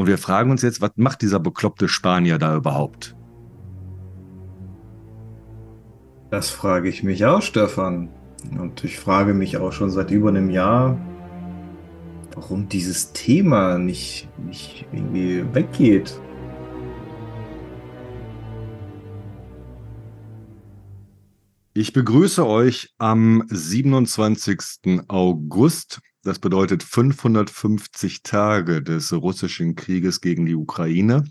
[0.00, 3.14] Und wir fragen uns jetzt, was macht dieser bekloppte Spanier da überhaupt?
[6.30, 8.08] Das frage ich mich auch, Stefan.
[8.58, 10.98] Und ich frage mich auch schon seit über einem Jahr,
[12.34, 16.18] warum dieses Thema nicht, nicht irgendwie weggeht.
[21.80, 25.00] Ich begrüße euch am 27.
[25.08, 26.02] August.
[26.22, 31.24] Das bedeutet 550 Tage des russischen Krieges gegen die Ukraine.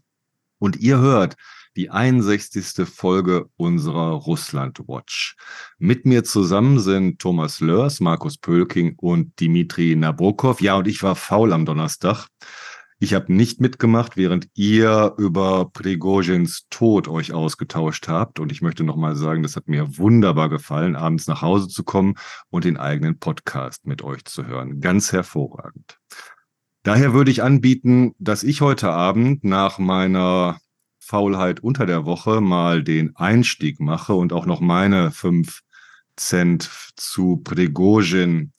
[0.57, 1.35] Und ihr hört
[1.75, 2.88] die 61.
[2.89, 5.35] Folge unserer Russland Watch.
[5.77, 10.61] Mit mir zusammen sind Thomas Lörs, Markus Pölking und Dimitri Nabokov.
[10.61, 12.27] Ja, und ich war faul am Donnerstag.
[13.02, 18.41] Ich habe nicht mitgemacht, während ihr über Prigozhins Tod euch ausgetauscht habt.
[18.41, 22.16] Und ich möchte nochmal sagen, das hat mir wunderbar gefallen, abends nach Hause zu kommen
[22.49, 24.81] und den eigenen Podcast mit euch zu hören.
[24.81, 25.98] Ganz hervorragend.
[26.84, 30.59] Daher würde ich anbieten, dass ich heute Abend nach meiner
[31.00, 35.61] Faulheit unter der Woche mal den Einstieg mache und auch noch meine fünf
[36.17, 38.52] Cent zu Prigozhin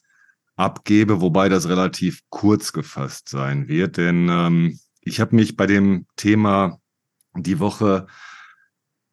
[0.61, 6.07] abgebe, wobei das relativ kurz gefasst sein wird, denn ähm, ich habe mich bei dem
[6.17, 6.79] Thema
[7.35, 8.07] die Woche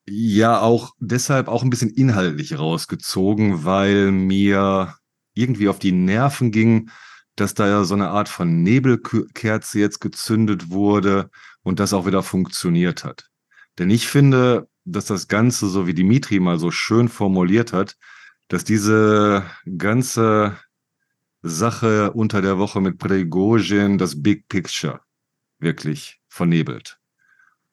[0.05, 4.95] ja auch deshalb auch ein bisschen inhaltlich rausgezogen, weil mir
[5.33, 6.89] irgendwie auf die Nerven ging,
[7.35, 11.29] dass da ja so eine Art von Nebelkerze jetzt gezündet wurde
[11.61, 13.29] und das auch wieder funktioniert hat.
[13.77, 17.95] Denn ich finde, dass das Ganze, so wie Dimitri mal so schön formuliert hat,
[18.47, 19.45] dass diese
[19.77, 20.57] ganze
[21.47, 25.01] Sache unter der Woche mit Prigozhin das Big Picture
[25.59, 26.99] wirklich vernebelt.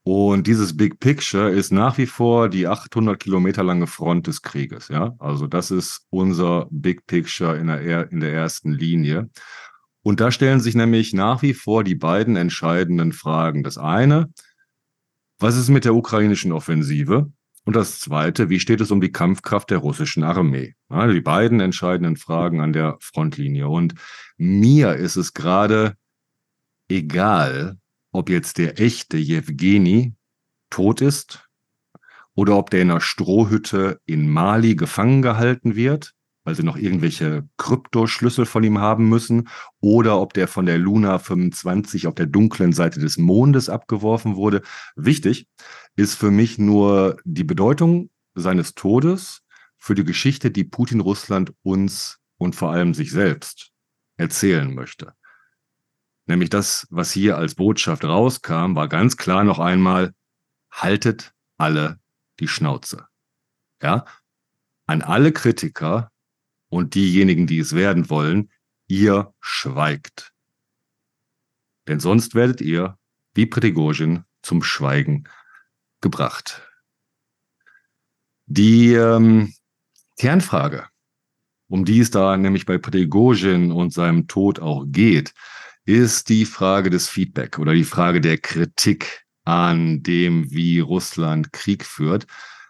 [0.07, 4.89] Und dieses Big Picture ist nach wie vor die 800 Kilometer lange Front des Krieges.
[4.89, 9.31] Ja, also das ist unser Big Picture in der, in der ersten Linie.
[10.03, 13.63] Und da stellen sich nämlich nach wie vor die beiden entscheidenden Fragen.
[13.63, 14.31] Das eine,
[15.39, 17.33] was ist mit der ukrainischen Offensive?
[17.65, 20.75] Und das Zweite, wie steht es um die Kampfkraft der russischen Armee?
[20.95, 23.69] Ja, die beiden entscheidenden Fragen an der Frontlinie.
[23.69, 23.95] Und
[24.37, 25.97] mir ist es gerade
[26.89, 27.79] egal,
[28.13, 30.15] ob jetzt der echte Jewgeni
[30.71, 31.49] tot ist
[32.37, 36.13] oder ob der in einer Strohhütte in Mali gefangen gehalten wird,
[36.45, 39.49] weil sie noch irgendwelche Kryptoschlüssel von ihm haben müssen,
[39.81, 44.63] oder ob der von der Luna 25 auf der dunklen Seite des Mondes abgeworfen wurde.
[44.95, 45.49] Wichtig
[45.97, 49.44] ist für mich nur die Bedeutung seines Todes
[49.85, 53.71] für die Geschichte, die Putin Russland uns und vor allem sich selbst
[54.17, 55.13] erzählen möchte.
[56.25, 60.15] Nämlich das, was hier als Botschaft rauskam, war ganz klar noch einmal,
[60.71, 62.01] haltet alle
[62.41, 63.09] die Schnauze.
[63.83, 64.07] Ja?
[64.87, 66.11] An alle Kritiker
[66.71, 68.51] und diejenigen, die es werden wollen,
[68.87, 70.33] ihr schweigt.
[71.89, 72.99] Denn sonst werdet ihr,
[73.35, 75.29] wie Prigozhin, zum Schweigen
[76.01, 76.63] gebracht.
[78.47, 79.53] Die ähm,
[80.19, 80.87] Kernfrage,
[81.69, 85.33] um die es da nämlich bei Prigozhin und seinem Tod auch geht,
[85.85, 91.85] ist die Frage des Feedback oder die Frage der Kritik an dem, wie Russland Krieg
[91.85, 92.27] führt.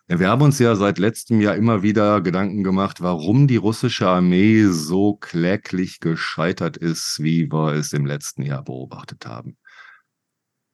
[0.07, 4.65] Wir haben uns ja seit letztem Jahr immer wieder Gedanken gemacht, warum die russische Armee
[4.67, 9.57] so kläglich gescheitert ist, wie wir es im letzten Jahr beobachtet haben.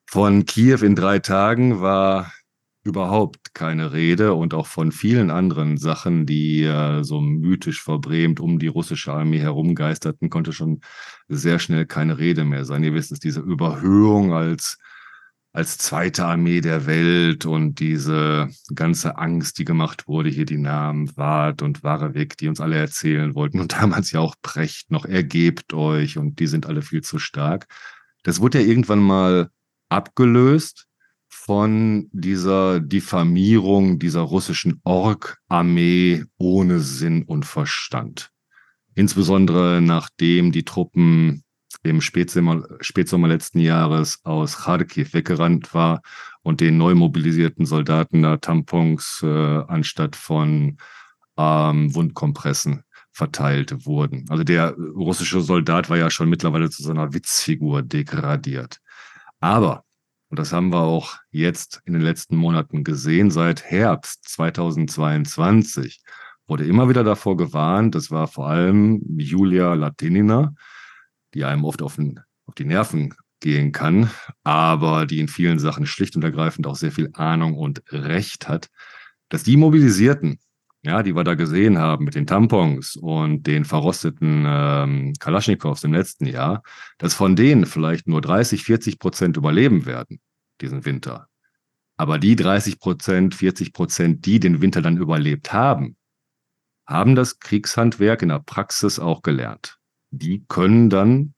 [0.07, 2.33] Von Kiew in drei Tagen war
[2.83, 8.59] überhaupt keine Rede und auch von vielen anderen Sachen, die äh, so mythisch verbrämt um
[8.59, 10.81] die russische Armee herumgeisterten, konnte schon
[11.29, 12.83] sehr schnell keine Rede mehr sein.
[12.83, 14.79] Ihr wisst es, diese Überhöhung als
[15.53, 21.17] als zweite Armee der Welt und diese ganze Angst, die gemacht wurde, hier die Namen
[21.17, 25.73] Wart und Warewig, die uns alle erzählen wollten und damals ja auch Precht noch, ergebt
[25.75, 27.67] euch und die sind alle viel zu stark.
[28.23, 29.51] Das wurde ja irgendwann mal
[29.89, 30.87] abgelöst
[31.51, 38.31] von dieser Diffamierung dieser russischen Ork-Armee ohne Sinn und Verstand.
[38.95, 41.43] Insbesondere nachdem die Truppen
[41.83, 46.03] im Spätsommer, Spätsommer letzten Jahres aus Kharkiv weggerannt war
[46.43, 49.27] und den neu mobilisierten Soldaten da Tampons äh,
[49.67, 50.77] anstatt von
[51.37, 54.25] ähm, Wundkompressen verteilt wurden.
[54.29, 58.81] Also der russische Soldat war ja schon mittlerweile zu so einer Witzfigur degradiert.
[59.41, 59.83] Aber
[60.31, 63.33] und das haben wir auch jetzt in den letzten Monaten gesehen.
[63.33, 66.01] Seit Herbst 2022
[66.47, 67.97] wurde immer wieder davor gewarnt.
[67.97, 70.55] Das war vor allem Julia Latinina,
[71.35, 74.09] die einem oft auf, den, auf die Nerven gehen kann,
[74.45, 78.69] aber die in vielen Sachen schlicht und ergreifend auch sehr viel Ahnung und Recht hat,
[79.31, 80.39] dass die Mobilisierten
[80.83, 85.93] ja, die wir da gesehen haben mit den Tampons und den verrosteten ähm, Kalaschnikows im
[85.93, 86.63] letzten Jahr,
[86.99, 90.21] dass von denen vielleicht nur 30, 40 Prozent überleben werden,
[90.61, 91.29] diesen Winter.
[91.99, 95.97] Aber die 30 Prozent, 40 Prozent, die den Winter dann überlebt haben,
[96.87, 99.79] haben das Kriegshandwerk in der Praxis auch gelernt.
[100.11, 101.35] Die können dann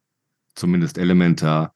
[0.55, 1.75] zumindest elementar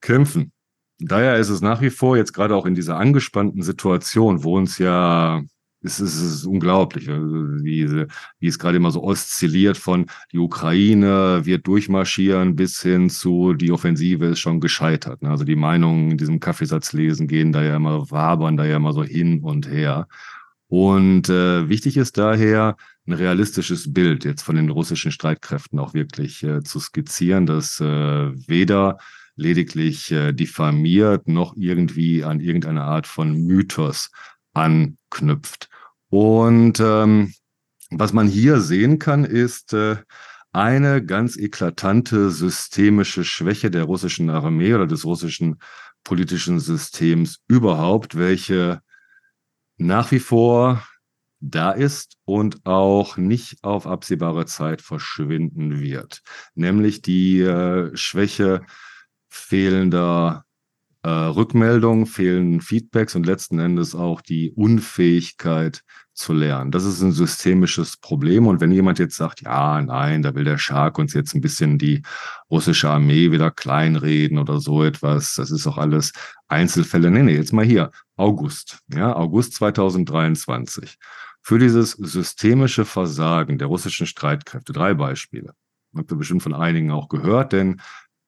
[0.00, 0.52] kämpfen.
[0.98, 4.78] Daher ist es nach wie vor jetzt gerade auch in dieser angespannten Situation, wo uns
[4.78, 5.42] ja
[5.82, 8.06] es ist, es ist unglaublich, wie,
[8.38, 13.72] wie es gerade immer so oszilliert von die Ukraine wird durchmarschieren bis hin zu die
[13.72, 15.22] Offensive ist schon gescheitert.
[15.22, 15.30] Ne?
[15.30, 18.92] Also die Meinungen in diesem Kaffeesatz lesen gehen da ja immer, wabern da ja immer
[18.92, 20.06] so hin und her.
[20.68, 22.76] Und äh, wichtig ist daher,
[23.06, 27.84] ein realistisches Bild jetzt von den russischen Streitkräften auch wirklich äh, zu skizzieren, dass äh,
[27.84, 28.98] weder
[29.34, 34.10] lediglich äh, diffamiert noch irgendwie an irgendeine Art von Mythos
[34.60, 35.68] anknüpft.
[36.10, 37.32] Und ähm,
[37.90, 39.96] was man hier sehen kann, ist äh,
[40.52, 45.60] eine ganz eklatante systemische Schwäche der russischen Armee oder des russischen
[46.02, 48.80] politischen Systems überhaupt, welche
[49.76, 50.86] nach wie vor
[51.40, 56.22] da ist und auch nicht auf absehbare Zeit verschwinden wird,
[56.54, 58.62] nämlich die äh, Schwäche
[59.28, 60.44] fehlender
[61.02, 65.82] äh, Rückmeldungen, fehlenden Feedbacks und letzten Endes auch die Unfähigkeit
[66.12, 66.70] zu lernen.
[66.70, 68.46] Das ist ein systemisches Problem.
[68.46, 71.78] Und wenn jemand jetzt sagt, ja, nein, da will der Schark uns jetzt ein bisschen
[71.78, 72.02] die
[72.50, 76.12] russische Armee wieder kleinreden oder so etwas, das ist auch alles
[76.48, 77.10] Einzelfälle.
[77.10, 77.90] Nee, nee, jetzt mal hier.
[78.16, 80.96] August, ja, August 2023.
[81.42, 85.54] Für dieses systemische Versagen der russischen Streitkräfte, drei Beispiele.
[85.96, 87.80] Habt ihr bestimmt von einigen auch gehört, denn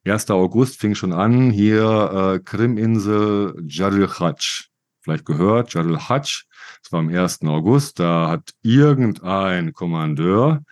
[0.04, 0.30] 1.
[0.30, 4.68] August fing schon an, hier äh, Kriminsel Jadil Khatsch.
[5.00, 6.46] Vielleicht gehört, Jadil Khatsch.
[6.82, 7.42] Das war am 1.
[7.42, 8.00] August.
[8.00, 10.62] Da hat irgendein Kommandeur,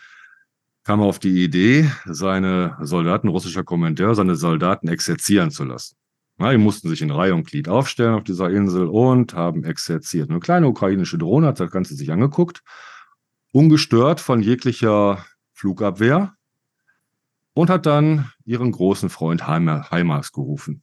[0.83, 5.95] kam auf die Idee, seine Soldaten, russischer Kommandeur, seine Soldaten exerzieren zu lassen.
[6.41, 10.31] Ja, die mussten sich in Reihe und Glied aufstellen auf dieser Insel und haben exerziert.
[10.31, 12.63] Eine kleine ukrainische Drohne hat das Ganze sich angeguckt,
[13.53, 16.35] ungestört von jeglicher Flugabwehr,
[17.55, 20.83] und hat dann ihren großen Freund Heimers gerufen.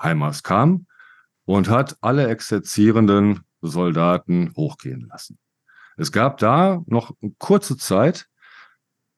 [0.00, 0.86] Heimers kam
[1.44, 5.38] und hat alle exerzierenden Soldaten hochgehen lassen.
[5.96, 8.28] Es gab da noch eine kurze Zeit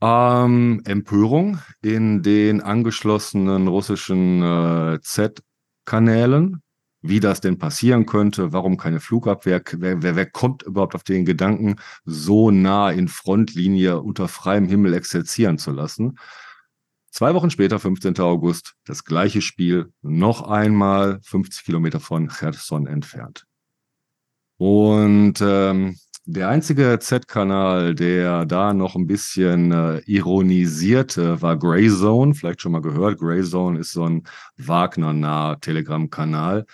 [0.03, 6.63] ähm, Empörung in den angeschlossenen russischen äh, Z-Kanälen,
[7.01, 11.25] wie das denn passieren könnte, warum keine Flugabwehr, wer, wer, wer kommt überhaupt auf den
[11.25, 16.19] Gedanken, so nah in Frontlinie unter freiem Himmel exerzieren zu lassen.
[17.17, 18.19] Zwei Wochen später, 15.
[18.19, 23.47] August, das gleiche Spiel, noch einmal 50 Kilometer von Cherson entfernt.
[24.59, 25.97] Und ähm,
[26.27, 32.35] der einzige Z-Kanal, der da noch ein bisschen äh, ironisierte, war Grey Zone.
[32.35, 33.19] Vielleicht schon mal gehört.
[33.19, 34.25] Grey Zone ist so ein
[34.59, 36.67] Wagner-naher Telegram-Kanal.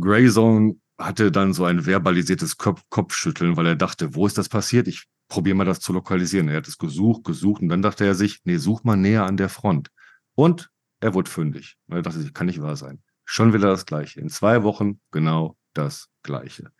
[0.00, 4.48] Grey Zone hatte dann so ein verbalisiertes Kopf Kopfschütteln, weil er dachte, wo ist das
[4.48, 4.88] passiert?
[4.88, 6.48] Ich probier mal das zu lokalisieren.
[6.48, 9.38] Er hat es gesucht, gesucht und dann dachte er sich, nee, such mal näher an
[9.38, 9.90] der Front.
[10.34, 10.70] Und
[11.00, 11.78] er wurde fündig.
[11.88, 13.02] Er dachte sich, kann nicht wahr sein.
[13.24, 14.20] Schon wieder das Gleiche.
[14.20, 16.70] In zwei Wochen genau das Gleiche.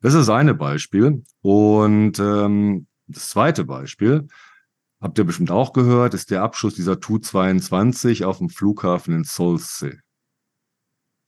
[0.00, 1.22] Das ist eine Beispiel.
[1.42, 4.26] Und ähm, das zweite Beispiel,
[5.00, 10.00] habt ihr bestimmt auch gehört, ist der Abschuss dieser Tu-22 auf dem Flughafen in Solsce.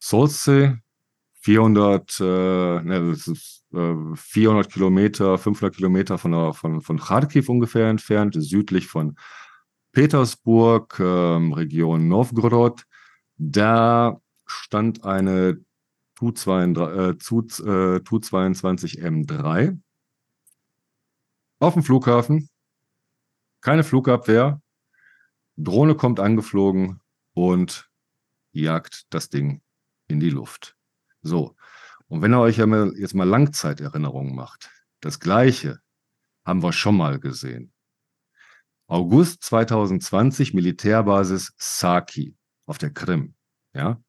[0.01, 0.81] Solsce
[1.41, 7.49] 400, äh, ne, das ist, äh, 400 Kilometer, 500 Kilometer von, der, von, von Kharkiv
[7.49, 9.17] ungefähr entfernt, südlich von
[9.93, 12.85] Petersburg, äh, Region Novgorod.
[13.37, 15.61] Da stand eine
[16.17, 19.79] Tu-22, äh, äh, Tu-22 M3
[21.61, 22.49] auf dem Flughafen.
[23.61, 24.61] Keine Flugabwehr.
[25.57, 27.01] Drohne kommt angeflogen
[27.35, 27.91] und
[28.53, 29.63] jagt das Ding
[30.07, 30.78] in die Luft.
[31.23, 31.57] So.
[32.09, 34.71] Und wenn ihr euch jetzt mal Langzeiterinnerungen macht,
[35.01, 35.81] das Gleiche
[36.45, 37.73] haben wir schon mal gesehen.
[38.87, 42.35] August 2020 Militärbasis Saki
[42.65, 43.35] auf der Krim.
[43.75, 44.01] Ja,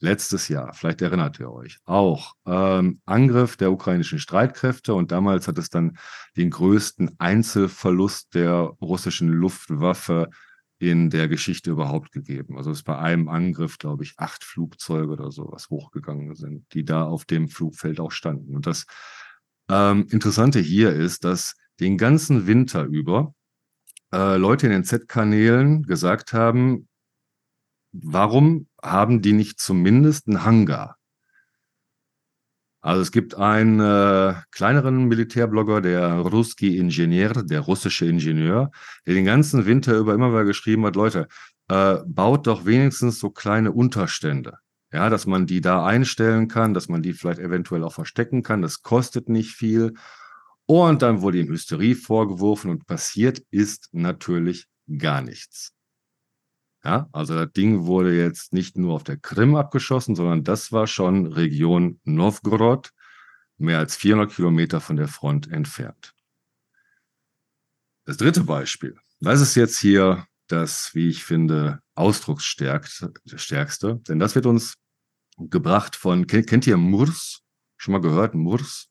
[0.00, 5.58] letztes Jahr, vielleicht erinnert ihr euch, auch ähm, Angriff der ukrainischen Streitkräfte und damals hat
[5.58, 5.98] es dann
[6.36, 10.30] den größten Einzelverlust der russischen Luftwaffe
[10.80, 12.56] in der Geschichte überhaupt gegeben.
[12.56, 16.84] Also es ist bei einem Angriff, glaube ich, acht Flugzeuge oder sowas hochgegangen sind, die
[16.86, 18.56] da auf dem Flugfeld auch standen.
[18.56, 18.86] Und das
[19.70, 23.34] ähm, Interessante hier ist, dass den ganzen Winter über
[24.10, 26.88] äh, Leute in den Z-Kanälen gesagt haben,
[27.92, 30.96] warum haben die nicht zumindest einen Hangar?
[32.82, 38.70] Also es gibt einen äh, kleineren Militärblogger, der Ruski Ingenieur, der russische Ingenieur,
[39.06, 41.28] der den ganzen Winter über immer wieder geschrieben hat, Leute,
[41.68, 44.58] äh, baut doch wenigstens so kleine Unterstände.
[44.92, 48.62] Ja, dass man die da einstellen kann, dass man die vielleicht eventuell auch verstecken kann.
[48.62, 49.94] Das kostet nicht viel.
[50.66, 54.66] Und dann wurde ihm Hysterie vorgeworfen und passiert ist natürlich
[54.98, 55.74] gar nichts.
[56.84, 60.86] Ja, also das Ding wurde jetzt nicht nur auf der Krim abgeschossen, sondern das war
[60.86, 62.90] schon Region Novgorod,
[63.58, 66.14] mehr als 400 Kilometer von der Front entfernt.
[68.06, 73.12] Das dritte Beispiel, das ist jetzt hier das, wie ich finde, ausdrucksstärkste,
[74.08, 74.74] denn das wird uns
[75.36, 77.42] gebracht von, kennt, ihr Murs?
[77.76, 78.90] Schon mal gehört, Murs?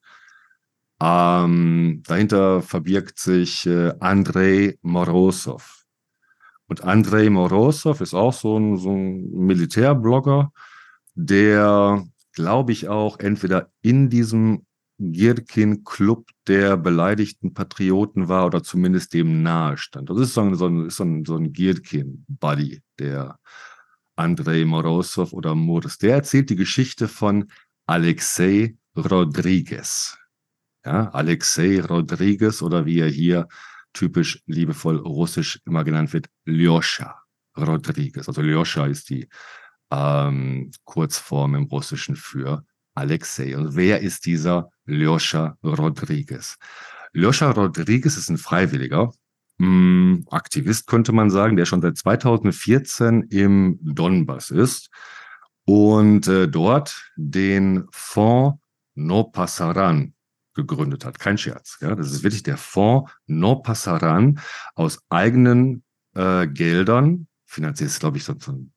[1.02, 5.86] Ähm, dahinter verbirgt sich äh, Andrei Morozov.
[6.70, 10.52] Und Andrei Morozov ist auch so ein, so ein Militärblogger,
[11.16, 14.68] der, glaube ich, auch entweder in diesem
[15.00, 20.12] Girkin-Club der beleidigten Patrioten war oder zumindest dem nahe stand.
[20.12, 23.40] Das ist so ein, so ein, so ein, Girkin-Buddy, der
[24.16, 25.98] Andrei Morozov oder Murs.
[25.98, 27.50] Der erzählt die Geschichte von
[27.88, 30.18] Alexei Rodriguez.
[30.86, 33.48] Ja, Alexei Rodriguez oder wie er hier
[33.94, 37.22] typisch liebevoll russisch immer genannt wird, Lyosha
[37.58, 38.28] Rodriguez.
[38.28, 39.28] Also Lyosha ist die
[39.92, 42.64] ähm, Kurzform im Russischen für
[42.96, 43.58] Alexei.
[43.58, 46.58] Und wer ist dieser Lyosha Rodriguez?
[47.14, 49.12] Lyosha Rodriguez ist ein Freiwilliger,
[49.58, 54.90] mh, hm, Aktivist könnte man sagen, der schon seit 2014 im Donbass ist
[55.66, 58.60] und äh, dort den Fonds
[58.96, 60.14] No Passaran
[60.54, 61.20] gegründet hat.
[61.20, 61.78] Kein Scherz.
[61.82, 61.96] Ja?
[61.96, 64.40] Das ist wirklich der Fonds No Passaran
[64.76, 65.84] aus eigenen
[66.16, 68.74] äh, Geldern, finanziert ist, glaube ich, so, so ein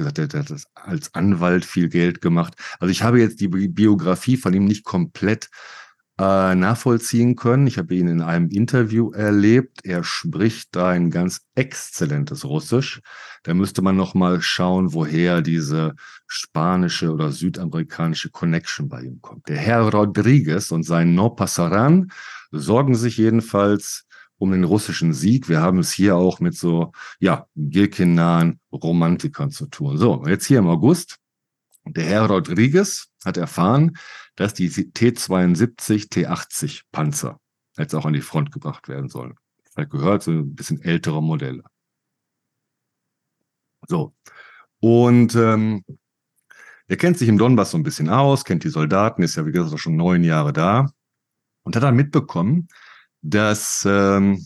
[0.00, 2.54] gesagt, er hat das als Anwalt viel Geld gemacht.
[2.78, 5.48] Also ich habe jetzt die Biografie von ihm nicht komplett
[6.20, 7.66] äh, nachvollziehen können.
[7.66, 9.86] Ich habe ihn in einem Interview erlebt.
[9.86, 13.00] Er spricht da ein ganz exzellentes Russisch.
[13.42, 15.94] Da müsste man noch mal schauen, woher diese
[16.26, 19.48] spanische oder südamerikanische Connection bei ihm kommt.
[19.48, 22.12] Der Herr Rodriguez und sein No Pasaran
[22.50, 24.04] sorgen sich jedenfalls
[24.36, 25.48] um den russischen Sieg.
[25.48, 29.96] Wir haben es hier auch mit so, ja, Gilkin-nahen Romantikern zu tun.
[29.96, 31.16] So, jetzt hier im August.
[31.86, 33.96] Der Herr Rodriguez hat erfahren,
[34.40, 37.38] dass die T-72, T-80 Panzer
[37.76, 39.34] jetzt auch an die Front gebracht werden sollen.
[39.70, 41.62] Vielleicht gehört so ein bisschen ältere Modelle.
[43.86, 44.14] So.
[44.78, 45.84] Und ähm,
[46.86, 49.52] er kennt sich im Donbass so ein bisschen aus, kennt die Soldaten, ist ja wie
[49.52, 50.90] gesagt schon neun Jahre da
[51.62, 52.68] und hat dann mitbekommen,
[53.20, 54.42] dass ähm,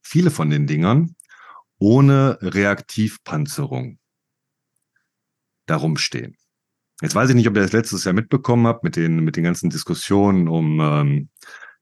[0.00, 1.14] viele von den Dingern
[1.78, 3.98] ohne Reaktivpanzerung
[5.66, 6.38] darum stehen.
[7.00, 9.44] Jetzt weiß ich nicht, ob ihr das letztes Jahr mitbekommen habt mit den, mit den
[9.44, 11.28] ganzen Diskussionen um ähm,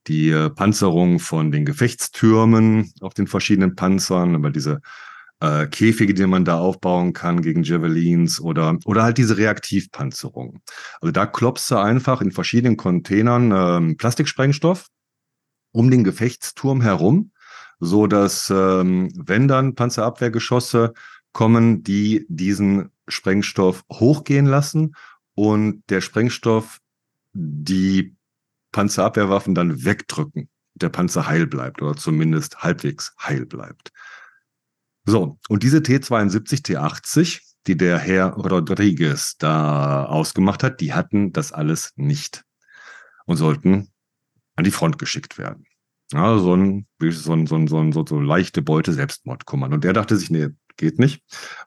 [0.06, 4.80] die äh, Panzerung von den Gefechtstürmen auf den verschiedenen Panzern, über diese
[5.40, 10.60] äh, Käfige, die man da aufbauen kann gegen Javelins oder, oder halt diese Reaktivpanzerung.
[11.00, 14.86] Also da klopfst du einfach in verschiedenen Containern ähm, Plastiksprengstoff
[15.72, 17.32] um den Gefechtsturm herum,
[17.78, 20.94] so dass ähm, wenn dann Panzerabwehrgeschosse
[21.32, 24.94] kommen, die diesen Sprengstoff hochgehen lassen
[25.34, 26.78] und der Sprengstoff
[27.32, 28.16] die
[28.72, 30.48] Panzerabwehrwaffen dann wegdrücken.
[30.74, 33.90] Der Panzer heil bleibt oder zumindest halbwegs heil bleibt.
[35.04, 41.52] So, und diese T72, T80, die der Herr Rodriguez da ausgemacht hat, die hatten das
[41.52, 42.44] alles nicht
[43.26, 43.88] und sollten
[44.56, 45.66] an die Front geschickt werden.
[46.12, 49.74] Ja, so ein, so ein, so ein, so ein, so, leichte Beute Selbstmordkommando.
[49.76, 51.22] Und der dachte sich, nee, geht nicht.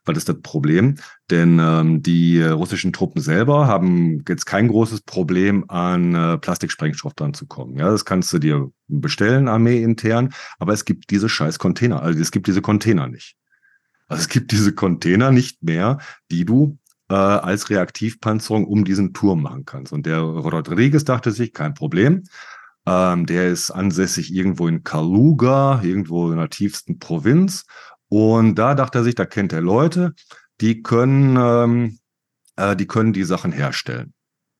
[0.05, 0.95] Was ist das Problem?
[1.29, 7.35] Denn ähm, die russischen Truppen selber haben jetzt kein großes Problem, an äh, Plastiksprengstoff dran
[7.35, 7.77] zu kommen.
[7.77, 12.19] Ja, das kannst du dir bestellen, Armee intern, aber es gibt diese scheiß Container, also
[12.19, 13.35] es gibt diese Container nicht.
[14.07, 15.99] Also es gibt diese Container nicht mehr,
[16.31, 16.77] die du
[17.09, 19.93] äh, als Reaktivpanzerung um diesen Turm machen kannst.
[19.93, 22.23] Und der Rodriguez dachte sich, kein Problem.
[22.85, 27.65] Ähm, der ist ansässig irgendwo in Kaluga, irgendwo in der tiefsten Provinz.
[28.13, 30.13] Und da dachte er sich, da kennt er Leute,
[30.59, 31.99] die können, ähm,
[32.57, 34.13] äh, die können die Sachen herstellen.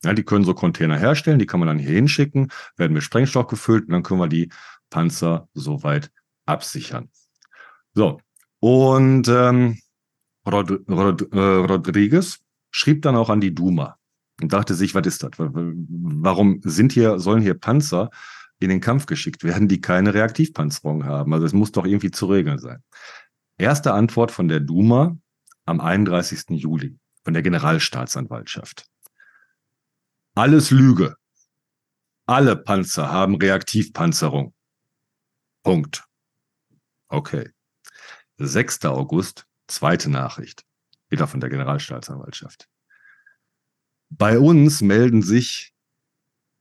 [0.06, 3.48] Ja, die können so Container herstellen, die kann man dann hier hinschicken, werden mit Sprengstoff
[3.48, 4.50] gefüllt und dann können wir die
[4.90, 6.12] Panzer soweit
[6.46, 7.10] absichern.
[7.94, 8.22] So,
[8.62, 9.80] und ähm,
[10.50, 12.40] Rod Rod äh, Rodriguez
[12.72, 13.98] schrieb dann auch an die Duma
[14.42, 15.32] und dachte sich, was ist das?
[15.36, 18.12] Warum sind hier, sollen hier Panzer
[18.60, 21.34] in den Kampf geschickt werden, die keine Reaktivpanzerung haben?
[21.34, 22.82] Also es muss doch irgendwie zu regeln sein.
[23.62, 25.16] Erste Antwort von der Duma
[25.66, 26.46] am 31.
[26.60, 28.88] Juli von der Generalstaatsanwaltschaft.
[30.34, 31.16] Alles Lüge.
[32.26, 34.56] Alle Panzer haben Reaktivpanzerung.
[35.62, 36.04] Punkt.
[37.08, 37.52] Okay.
[38.38, 38.84] 6.
[38.86, 40.66] August, zweite Nachricht.
[41.10, 42.68] Wieder von der Generalstaatsanwaltschaft.
[44.10, 45.72] Bei uns melden sich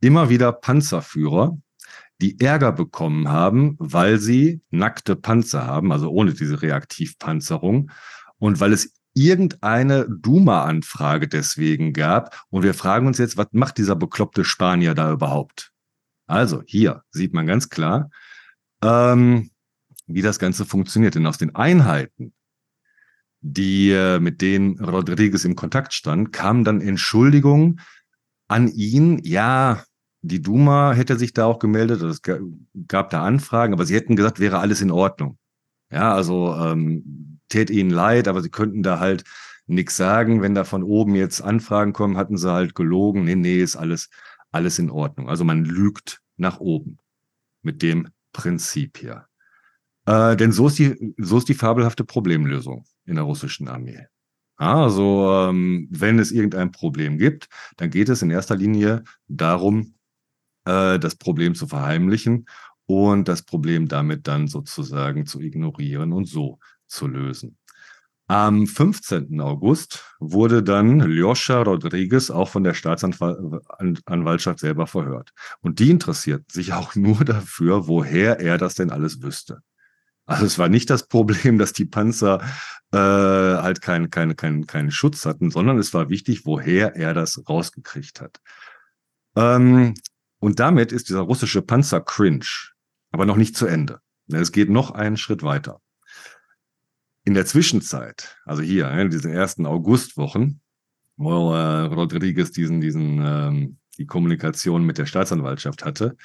[0.03, 1.57] immer wieder Panzerführer,
[2.21, 7.91] die Ärger bekommen haben, weil sie nackte Panzer haben, also ohne diese Reaktivpanzerung
[8.39, 12.45] und weil es irgendeine Duma-Anfrage deswegen gab.
[12.51, 15.73] Und wir fragen uns jetzt, was macht dieser bekloppte Spanier da überhaupt?
[16.27, 18.11] Also hier sieht man ganz klar,
[18.83, 19.51] ähm,
[20.07, 21.17] wie das Ganze funktioniert.
[21.17, 22.33] Denn aus den Einheiten,
[23.41, 27.81] die äh, mit denen Rodriguez im Kontakt stand, kamen dann Entschuldigungen
[28.47, 29.21] an ihn.
[29.25, 29.83] Ja,
[30.23, 34.41] die Duma hätte sich da auch gemeldet, es gab da Anfragen, aber sie hätten gesagt,
[34.41, 35.39] wäre alles in Ordnung.
[35.91, 39.25] Ja, also ähm, tät ihnen leid, aber sie könnten da halt
[39.67, 40.43] nichts sagen.
[40.43, 43.25] Wenn da von oben jetzt Anfragen kommen, hatten sie halt gelogen.
[43.25, 44.09] Nee, nee, ist alles,
[44.53, 45.29] alles in Ordnung.
[45.29, 46.99] Also man lügt nach oben
[47.63, 49.27] mit dem Prinzip hier.
[50.07, 54.07] Äh, denn so ist, die, so ist die fabelhafte Problemlösung in der russischen Armee.
[54.57, 57.49] Also, ähm, wenn es irgendein Problem gibt,
[57.79, 59.95] dann geht es in erster Linie darum,
[60.65, 62.47] äh, das Problem zu verheimlichen
[62.87, 67.57] und das Problem damit dann sozusagen zu ignorieren und so zu lösen.
[68.27, 69.41] Am 15.
[69.41, 75.33] August wurde dann Lyosha Rodriguez auch von der Staatsanwaltschaft selber verhört.
[75.63, 79.63] Und die interessiert sich auch nur dafür, woher er das denn alles wüsste.
[80.27, 82.41] Also es war nicht das Problem, dass die Panzer
[82.93, 87.43] äh, halt keinen kein, kein, kein Schutz hatten, sondern es war wichtig, woher er das
[87.49, 88.41] rausgekriegt hat.
[89.35, 89.95] Ähm,
[90.41, 92.47] und damit ist dieser russische Panzer cringe,
[93.13, 94.01] aber noch nicht zu Ende.
[94.33, 95.81] Es geht noch einen Schritt weiter.
[97.25, 100.63] In der Zwischenzeit, also hier, in diesen ersten Augustwochen,
[101.17, 106.17] wo äh, Rodriguez diesen, diesen, ähm, die Kommunikation mit der Staatsanwaltschaft hatte,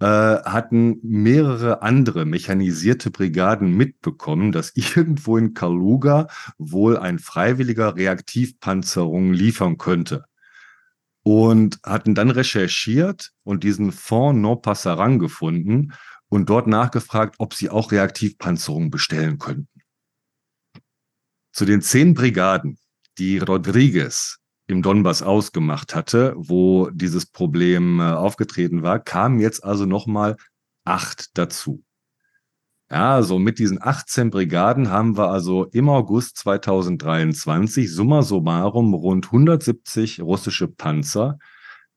[0.00, 6.28] äh, hatten mehrere andere mechanisierte Brigaden mitbekommen, dass irgendwo in Kaluga
[6.58, 10.26] wohl ein freiwilliger Reaktivpanzerung liefern könnte.
[11.24, 15.92] Und hatten dann recherchiert und diesen Fond non Passerang gefunden
[16.28, 19.80] und dort nachgefragt, ob sie auch Reaktivpanzerungen bestellen könnten.
[21.52, 22.78] Zu den zehn Brigaden,
[23.18, 29.86] die Rodriguez im Donbass ausgemacht hatte, wo dieses Problem äh, aufgetreten war, kamen jetzt also
[29.86, 30.36] nochmal
[30.84, 31.83] acht dazu.
[32.90, 39.26] Ja, so mit diesen 18 Brigaden haben wir also im August 2023 summa summarum rund
[39.26, 41.38] 170 russische Panzer,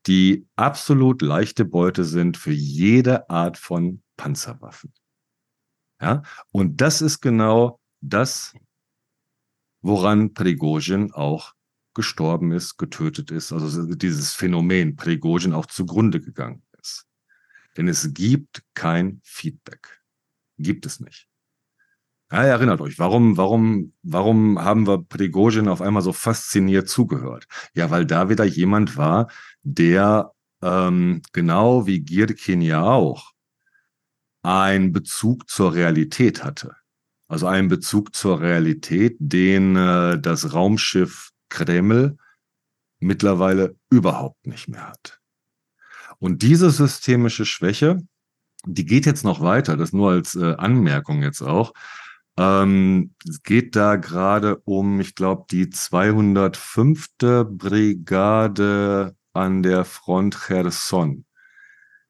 [0.08, 4.94] die absolut leichte Beute sind für jede Art von Panzerwaffen.
[6.02, 8.54] Ja, und das ist genau das,
[9.82, 11.54] woran Prigozhin auch
[11.94, 17.08] gestorben ist, getötet ist, also dieses Phänomen Prigozhin auch zugrunde gegangen ist.
[17.76, 19.97] Denn es gibt kein Feedback.
[20.58, 21.28] Gibt es nicht.
[22.32, 27.48] Ja, erinnert euch, warum, warum, warum haben wir Prigozhin auf einmal so fasziniert zugehört?
[27.74, 29.30] Ja, weil da wieder jemand war,
[29.64, 33.32] der ähm, genau wie Girkin ja auch
[34.42, 36.76] einen Bezug zur Realität hatte.
[37.30, 42.18] Also einen Bezug zur Realität, den äh, das Raumschiff Kreml
[43.00, 45.20] mittlerweile überhaupt nicht mehr hat.
[46.20, 48.00] Und diese systemische Schwäche,
[48.68, 51.74] die geht jetzt noch weiter, das nur als äh, Anmerkung jetzt auch.
[52.38, 57.08] Ähm, es geht da gerade um, ich glaube, die 205.
[57.50, 61.26] Brigade an der Front Cherson.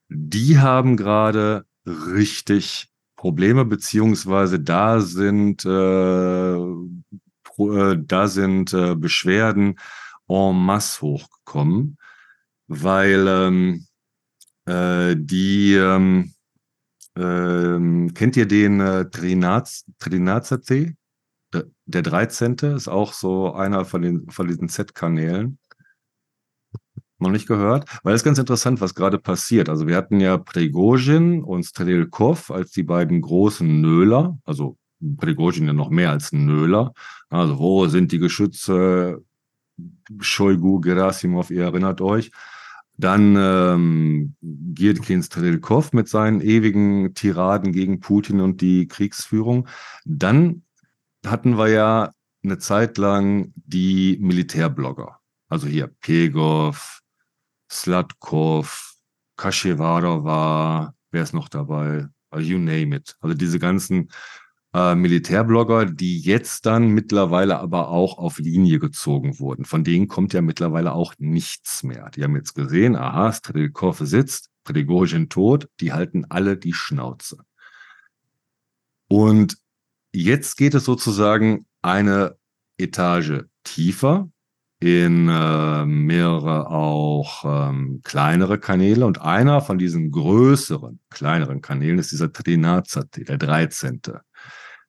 [0.09, 9.79] Die haben gerade richtig Probleme, beziehungsweise da sind, äh, äh, da sind äh, Beschwerden
[10.27, 11.97] en masse hochgekommen,
[12.67, 13.87] weil ähm,
[14.65, 16.33] äh, die, ähm,
[17.17, 20.93] ähm, kennt ihr den äh, Trinaz, Trinazate?
[21.86, 22.56] Der 13.
[22.75, 25.58] ist auch so einer von, den, von diesen Z-Kanälen.
[27.19, 27.89] Noch nicht gehört?
[28.03, 29.69] Weil es ganz interessant, was gerade passiert.
[29.69, 34.77] Also wir hatten ja Prigozhin und Strelkov als die beiden großen Nöler, also
[35.17, 36.93] Prigozhin ja noch mehr als Nöler.
[37.30, 39.23] Also wo sind die Geschütze?
[40.19, 42.32] Shoigu, Gerasimov, ihr erinnert euch.
[42.97, 49.67] Dann ähm, Girkin Strelkov mit seinen ewigen Tiraden gegen Putin und die Kriegsführung.
[50.05, 50.63] Dann
[51.25, 52.12] hatten wir ja
[52.43, 55.19] eine Zeit lang die Militärblogger.
[55.49, 57.01] Also hier Pegov,
[57.71, 58.95] Slatkov,
[59.38, 62.07] Kashevarova, wer ist noch dabei?
[62.29, 63.15] Also you name it.
[63.21, 64.10] Also diese ganzen
[64.73, 69.65] äh, Militärblogger, die jetzt dann mittlerweile aber auch auf Linie gezogen wurden.
[69.65, 72.10] Von denen kommt ja mittlerweile auch nichts mehr.
[72.15, 77.38] Die haben jetzt gesehen, aha, Stredikov sitzt, Prigozhin tot, die halten alle die Schnauze.
[79.08, 79.58] Und
[80.13, 82.36] jetzt geht es sozusagen eine
[82.77, 84.30] Etage tiefer
[84.80, 92.12] in äh, mehrere auch ähm, kleinere Kanäle und einer von diesen größeren, kleineren Kanälen ist
[92.12, 94.01] dieser Trinazati, der 13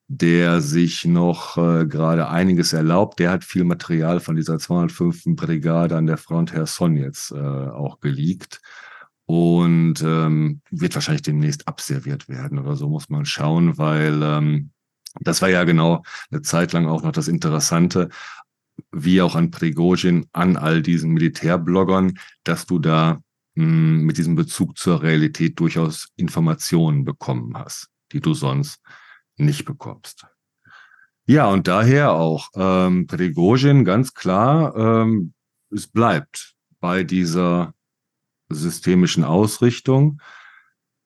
[0.09, 3.19] der sich noch äh, gerade einiges erlaubt.
[3.19, 5.37] Der hat viel Material von dieser 205.
[5.37, 8.61] Brigade an der Front Herson jetzt äh, auch geleakt
[9.27, 14.71] und ähm, wird wahrscheinlich demnächst abserviert werden oder so, muss man schauen, weil ähm,
[15.21, 18.09] das war ja genau eine Zeit lang auch noch das Interessante,
[18.91, 23.21] wie auch an Prigozhin, an all diesen Militärbloggern, dass du da
[23.57, 28.81] mh, hm, mit diesem Bezug zur Realität durchaus Informationen bekommen hast, die du sonst
[29.39, 30.27] nicht bekommst.
[31.27, 35.35] Ja, und daher auch ähm, Prigozhin ganz klar, ähm,
[35.71, 37.75] es bleibt bei dieser
[38.49, 40.21] systemischen Ausrichtung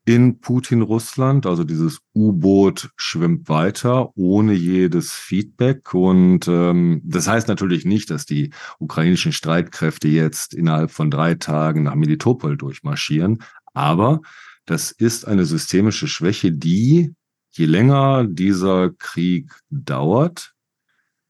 [0.05, 1.47] in Putin-Russland.
[1.47, 5.95] Also dieses U-Boot schwimmt weiter ohne jedes Feedback.
[5.95, 11.85] Und ähm, das heißt natürlich nicht, dass die ukrainischen Streitkräfte jetzt innerhalb von drei Tagen
[11.85, 13.43] nach Melitopol durchmarschieren.
[13.75, 14.21] Aber
[14.67, 17.15] das ist eine systemische Schwäche, die
[17.53, 20.55] je länger dieser Krieg dauert,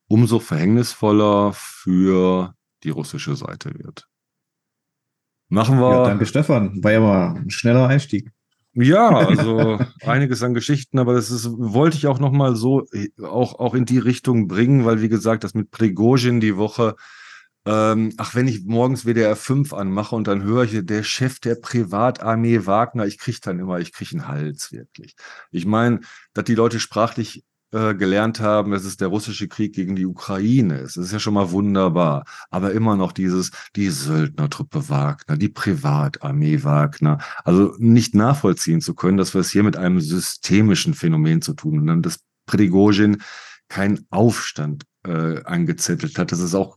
[0.08, 4.08] umso verhängnisvoller für die russische Seite wird.
[5.48, 5.90] Machen wir.
[5.90, 6.82] Ja, danke, Stefan.
[6.82, 8.30] War ja mal ein schneller Einstieg.
[8.74, 12.87] Ja, also einiges an Geschichten, aber das ist, wollte ich auch nochmal so
[13.22, 16.96] auch, auch in die Richtung bringen, weil wie gesagt, das mit Prigozhin die Woche
[17.64, 21.55] ähm, ach, wenn ich morgens WDR 5 anmache und dann höre ich, der Chef der
[21.55, 25.14] Privatarmee Wagner, ich kriege dann immer, ich kriege einen Hals, wirklich.
[25.51, 26.01] Ich meine,
[26.35, 30.79] dass die Leute sprachlich äh, gelernt haben, dass es der russische Krieg gegen die Ukraine
[30.79, 30.96] ist.
[30.96, 32.25] Ist ja schon mal wunderbar.
[32.51, 37.18] Aber immer noch dieses, die Söldnertruppe Wagner, die Privatarmee Wagner.
[37.44, 41.88] Also nicht nachvollziehen zu können, dass wir es hier mit einem systemischen Phänomen zu tun
[41.88, 43.22] haben, dass Prigozhin
[43.68, 46.31] keinen Aufstand äh, angezettelt hat.
[46.31, 46.77] Das ist auch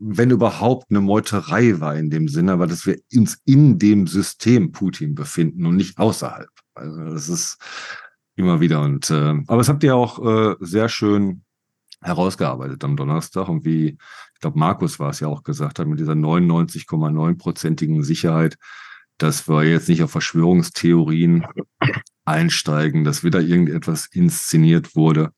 [0.00, 4.72] wenn überhaupt eine Meuterei war in dem Sinne, aber dass wir uns in dem System
[4.72, 6.48] Putin befinden und nicht außerhalb.
[6.74, 7.58] Also das ist
[8.34, 11.44] immer wieder und äh, aber das habt ihr auch äh, sehr schön
[12.00, 13.98] herausgearbeitet am Donnerstag und wie
[14.34, 18.56] ich glaube Markus war es ja auch gesagt hat mit dieser 99,9-prozentigen Sicherheit,
[19.18, 21.44] dass wir jetzt nicht auf Verschwörungstheorien
[22.24, 25.30] einsteigen, dass wieder irgendetwas inszeniert wurde.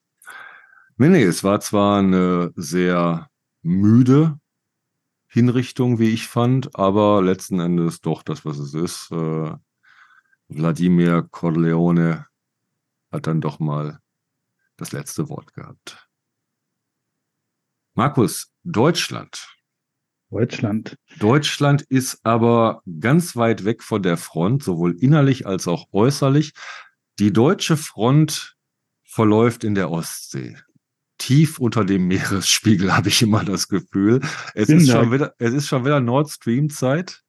[0.98, 3.28] Nee, nee, es war zwar eine sehr
[3.62, 4.38] müde
[5.32, 9.10] Hinrichtung, wie ich fand, aber letzten Endes doch das, was es ist.
[9.10, 9.54] Äh,
[10.48, 12.26] Wladimir Corleone
[13.10, 14.00] hat dann doch mal
[14.76, 16.06] das letzte Wort gehabt.
[17.94, 19.56] Markus, Deutschland.
[20.28, 20.98] Deutschland.
[21.18, 26.52] Deutschland ist aber ganz weit weg von der Front, sowohl innerlich als auch äußerlich.
[27.18, 28.54] Die deutsche Front
[29.02, 30.58] verläuft in der Ostsee
[31.22, 34.20] tief unter dem Meeresspiegel, habe ich immer das Gefühl.
[34.54, 37.20] Es ist, schon wieder, es ist schon wieder Nord Stream-Zeit.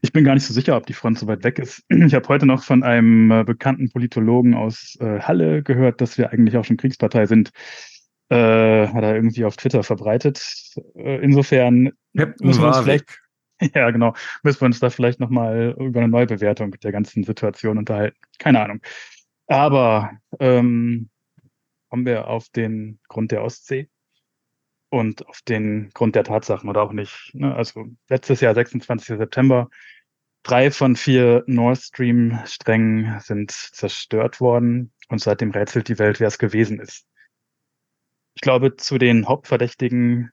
[0.00, 1.82] Ich bin gar nicht so sicher, ob die Front so weit weg ist.
[1.90, 6.30] Ich habe heute noch von einem äh, bekannten Politologen aus äh, Halle gehört, dass wir
[6.30, 7.50] eigentlich auch schon Kriegspartei sind.
[8.28, 10.40] Äh, hat er irgendwie auf Twitter verbreitet.
[10.94, 13.20] Äh, insofern Captain müssen wir uns vielleicht,
[13.74, 18.16] ja genau, müssen wir uns da vielleicht nochmal über eine Neubewertung der ganzen Situation unterhalten.
[18.38, 18.80] Keine Ahnung.
[19.48, 20.10] Aber
[20.40, 21.08] ähm,
[21.88, 23.88] kommen wir auf den Grund der Ostsee
[24.90, 27.30] und auf den Grund der Tatsachen oder auch nicht.
[27.34, 27.54] Ne?
[27.54, 29.18] Also letztes Jahr, 26.
[29.18, 29.68] September,
[30.42, 36.38] drei von vier Nord Stream-Strängen sind zerstört worden und seitdem rätselt die Welt, wer es
[36.38, 37.06] gewesen ist.
[38.34, 40.30] Ich glaube, zu den Hauptverdächtigen,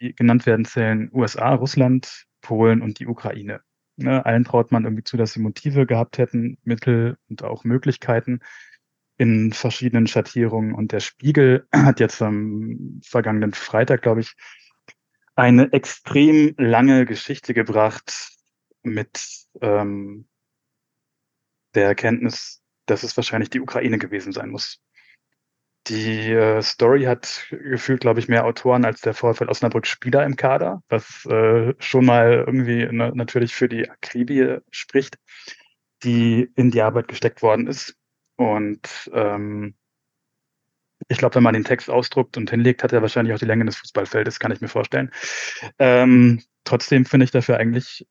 [0.00, 3.60] die genannt werden, zählen USA, Russland, Polen und die Ukraine.
[3.98, 8.40] Ne, allen traut man irgendwie zu, dass sie Motive gehabt hätten, Mittel und auch Möglichkeiten
[9.16, 10.74] in verschiedenen Schattierungen.
[10.74, 14.34] Und der Spiegel hat jetzt am vergangenen Freitag, glaube ich,
[15.34, 18.30] eine extrem lange Geschichte gebracht
[18.82, 19.20] mit
[19.60, 20.26] ähm,
[21.74, 24.80] der Erkenntnis, dass es wahrscheinlich die Ukraine gewesen sein muss.
[25.88, 30.34] Die äh, Story hat gefühlt, glaube ich, mehr Autoren als der Vorfall Osnabrück Spieler im
[30.34, 35.18] Kader, was äh, schon mal irgendwie ne, natürlich für die Akribie spricht,
[36.02, 37.94] die in die Arbeit gesteckt worden ist.
[38.36, 39.74] Und ähm,
[41.08, 43.64] ich glaube, wenn man den Text ausdruckt und hinlegt, hat er wahrscheinlich auch die Länge
[43.64, 45.10] des Fußballfeldes, kann ich mir vorstellen.
[45.78, 48.06] Ähm, trotzdem finde ich dafür eigentlich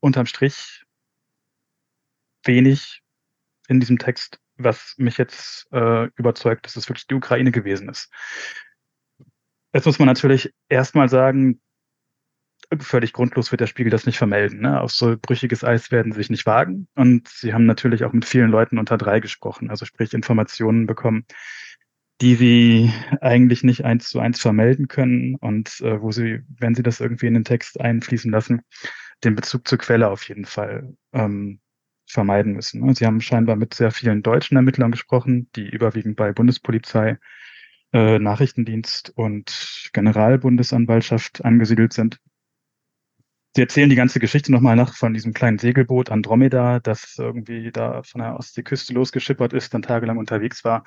[0.00, 0.84] unterm Strich
[2.44, 3.02] wenig
[3.68, 8.10] in diesem Text was mich jetzt äh, überzeugt, dass es wirklich die Ukraine gewesen ist.
[9.72, 11.60] Jetzt muss man natürlich erstmal sagen,
[12.80, 14.60] völlig grundlos wird der Spiegel das nicht vermelden.
[14.60, 14.80] Ne?
[14.80, 16.88] Auf so brüchiges Eis werden sie sich nicht wagen.
[16.94, 21.24] Und sie haben natürlich auch mit vielen Leuten unter drei gesprochen, also sprich Informationen bekommen,
[22.20, 26.82] die sie eigentlich nicht eins zu eins vermelden können und äh, wo sie, wenn sie
[26.82, 28.62] das irgendwie in den Text einfließen lassen,
[29.24, 31.60] den Bezug zur Quelle auf jeden Fall ähm,
[32.06, 32.84] vermeiden müssen.
[32.84, 32.94] Ne?
[32.94, 37.18] Sie haben scheinbar mit sehr vielen deutschen Ermittlern gesprochen, die überwiegend bei Bundespolizei,
[37.92, 42.20] äh, Nachrichtendienst und Generalbundesanwaltschaft angesiedelt sind.
[43.56, 48.02] Sie erzählen die ganze Geschichte nochmal nach von diesem kleinen Segelboot Andromeda, das irgendwie da
[48.02, 50.84] von der Ostseeküste losgeschippert ist, dann tagelang unterwegs war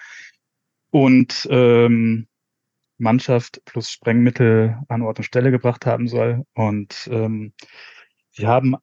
[0.91, 2.27] und ähm,
[2.99, 6.45] Mannschaft plus Sprengmittel an Ort und Stelle gebracht haben soll.
[6.53, 7.53] Und ähm,
[8.29, 8.75] sie haben,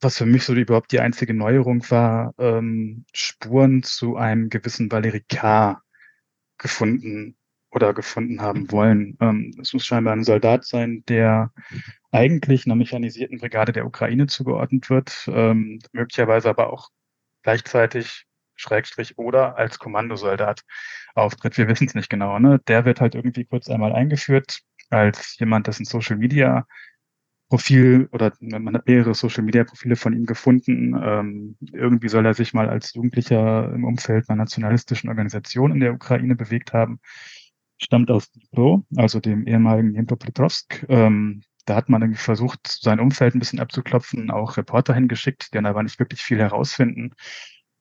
[0.00, 5.24] was für mich so überhaupt die einzige Neuerung war, ähm, Spuren zu einem gewissen Valerie
[5.28, 5.82] K.
[6.56, 7.36] gefunden
[7.70, 9.18] oder gefunden haben wollen.
[9.20, 11.52] Ähm, es muss scheinbar ein Soldat sein, der
[12.12, 16.90] eigentlich einer mechanisierten Brigade der Ukraine zugeordnet wird, ähm, möglicherweise aber auch
[17.42, 20.62] gleichzeitig Schrägstrich oder als Kommandosoldat
[21.14, 21.58] auftritt.
[21.58, 22.38] Wir wissen es nicht genau.
[22.38, 22.60] Ne?
[22.68, 26.66] Der wird halt irgendwie kurz einmal eingeführt als jemand, dessen Social Media
[27.48, 30.94] Profil oder man hat mehrere Social Media Profile von ihm gefunden.
[31.02, 35.92] Ähm, irgendwie soll er sich mal als Jugendlicher im Umfeld einer nationalistischen Organisation in der
[35.92, 37.00] Ukraine bewegt haben.
[37.76, 40.86] Stammt aus Dnipro, also dem ehemaligen Dnipropetrovsk.
[40.88, 45.66] Ähm, da hat man versucht, sein Umfeld ein bisschen abzuklopfen, auch Reporter hingeschickt, die dann
[45.66, 47.14] aber nicht wirklich viel herausfinden.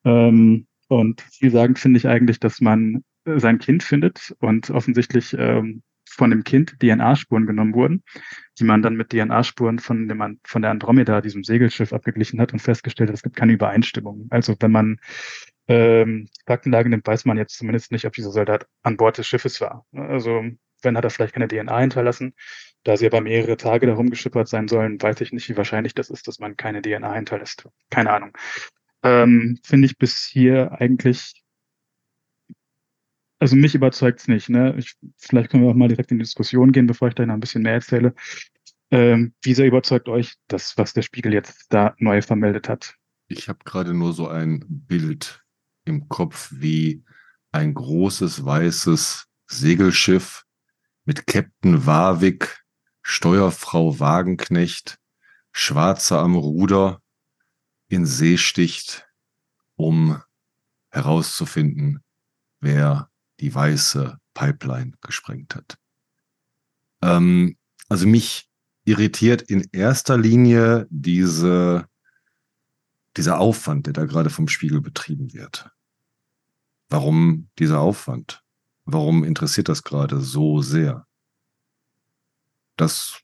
[0.06, 5.84] Ähm, und vielsagend finde ich eigentlich, dass man äh, sein Kind findet und offensichtlich ähm,
[6.10, 8.04] von dem Kind DNA-Spuren genommen wurden,
[8.60, 13.10] die man dann mit DNA-Spuren von von der Andromeda, diesem Segelschiff, abgeglichen hat und festgestellt
[13.10, 14.28] hat, es gibt keine Übereinstimmung.
[14.30, 15.00] Also wenn man
[15.68, 19.62] ähm, Faktenlage nimmt, weiß man jetzt zumindest nicht, ob dieser Soldat an Bord des Schiffes
[19.62, 19.86] war.
[19.94, 20.44] Also
[20.82, 22.34] wenn hat er vielleicht keine DNA hinterlassen.
[22.84, 26.10] Da sie aber mehrere Tage darum geschippert sein sollen, weiß ich nicht, wie wahrscheinlich das
[26.10, 27.68] ist, dass man keine DNA hinterlässt.
[27.90, 28.36] Keine Ahnung.
[29.04, 31.44] Ähm, Finde ich bis hier eigentlich,
[33.40, 34.50] also mich überzeugt es nicht.
[34.50, 34.76] Ne?
[34.78, 37.36] Ich, vielleicht können wir auch mal direkt in die Diskussion gehen, bevor ich da noch
[37.36, 38.16] ein bisschen mehr erzähle.
[38.90, 42.96] Ähm, wie sehr überzeugt euch das, was der Spiegel jetzt da neu vermeldet hat?
[43.28, 45.44] Ich habe gerade nur so ein Bild
[45.86, 47.04] im Kopf, wie
[47.52, 50.46] ein großes weißes Segelschiff
[51.06, 52.64] mit Captain Warwick,
[53.02, 55.00] Steuerfrau Wagenknecht,
[55.52, 57.02] Schwarzer am Ruder
[57.88, 59.08] in See sticht,
[59.76, 60.22] um
[60.90, 62.04] herauszufinden,
[62.60, 63.10] wer
[63.40, 65.78] die weiße Pipeline gesprengt hat.
[67.02, 67.58] Ähm,
[67.90, 68.50] also mich
[68.86, 71.88] irritiert in erster Linie diese,
[73.18, 75.70] dieser Aufwand, der da gerade vom Spiegel betrieben wird.
[76.90, 78.41] Warum dieser Aufwand?
[78.92, 81.06] Warum interessiert das gerade so sehr?
[82.78, 83.22] Das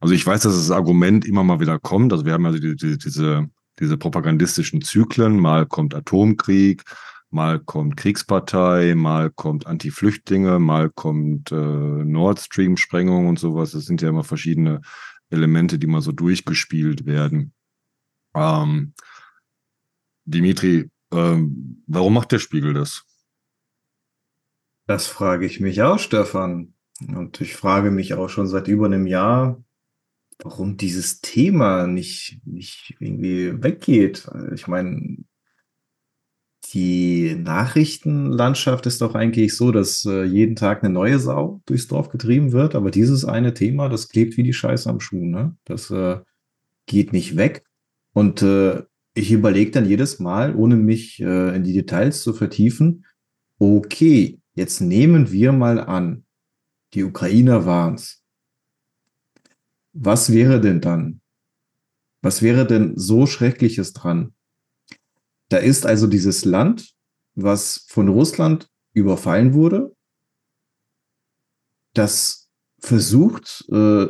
[0.00, 2.12] Also ich weiß, dass das Argument immer mal wieder kommt.
[2.12, 3.50] Also wir haben also die, die, diese,
[3.80, 5.38] diese propagandistischen Zyklen.
[5.40, 6.84] Mal kommt Atomkrieg,
[7.30, 13.72] mal kommt Kriegspartei, mal kommt Anti-Flüchtlinge, mal kommt äh, Nord Stream-Sprengung und sowas.
[13.72, 14.82] Das sind ja immer verschiedene
[15.30, 17.52] Elemente, die mal so durchgespielt werden.
[18.34, 18.94] Ähm,
[20.24, 23.04] Dimitri, ähm, warum macht der Spiegel das?
[24.86, 26.74] Das frage ich mich auch, Stefan.
[27.06, 29.62] Und ich frage mich auch schon seit über einem Jahr,
[30.42, 34.28] warum dieses Thema nicht, nicht irgendwie weggeht.
[34.54, 35.18] Ich meine,
[36.72, 42.10] die Nachrichtenlandschaft ist doch eigentlich so, dass äh, jeden Tag eine neue Sau durchs Dorf
[42.10, 45.56] getrieben wird, aber dieses eine Thema, das klebt wie die Scheiße am Schuh, ne?
[45.64, 46.18] Das äh,
[46.86, 47.64] geht nicht weg.
[48.12, 48.82] Und äh,
[49.18, 53.04] ich überlege dann jedes Mal, ohne mich äh, in die Details zu vertiefen,
[53.58, 56.24] okay, jetzt nehmen wir mal an,
[56.94, 58.18] die Ukrainer waren es
[60.00, 61.20] was wäre denn dann?
[62.22, 64.34] Was wäre denn so Schreckliches dran?
[65.48, 66.94] Da ist also dieses Land,
[67.34, 69.94] was von Russland überfallen wurde,
[71.94, 74.06] das versucht, äh,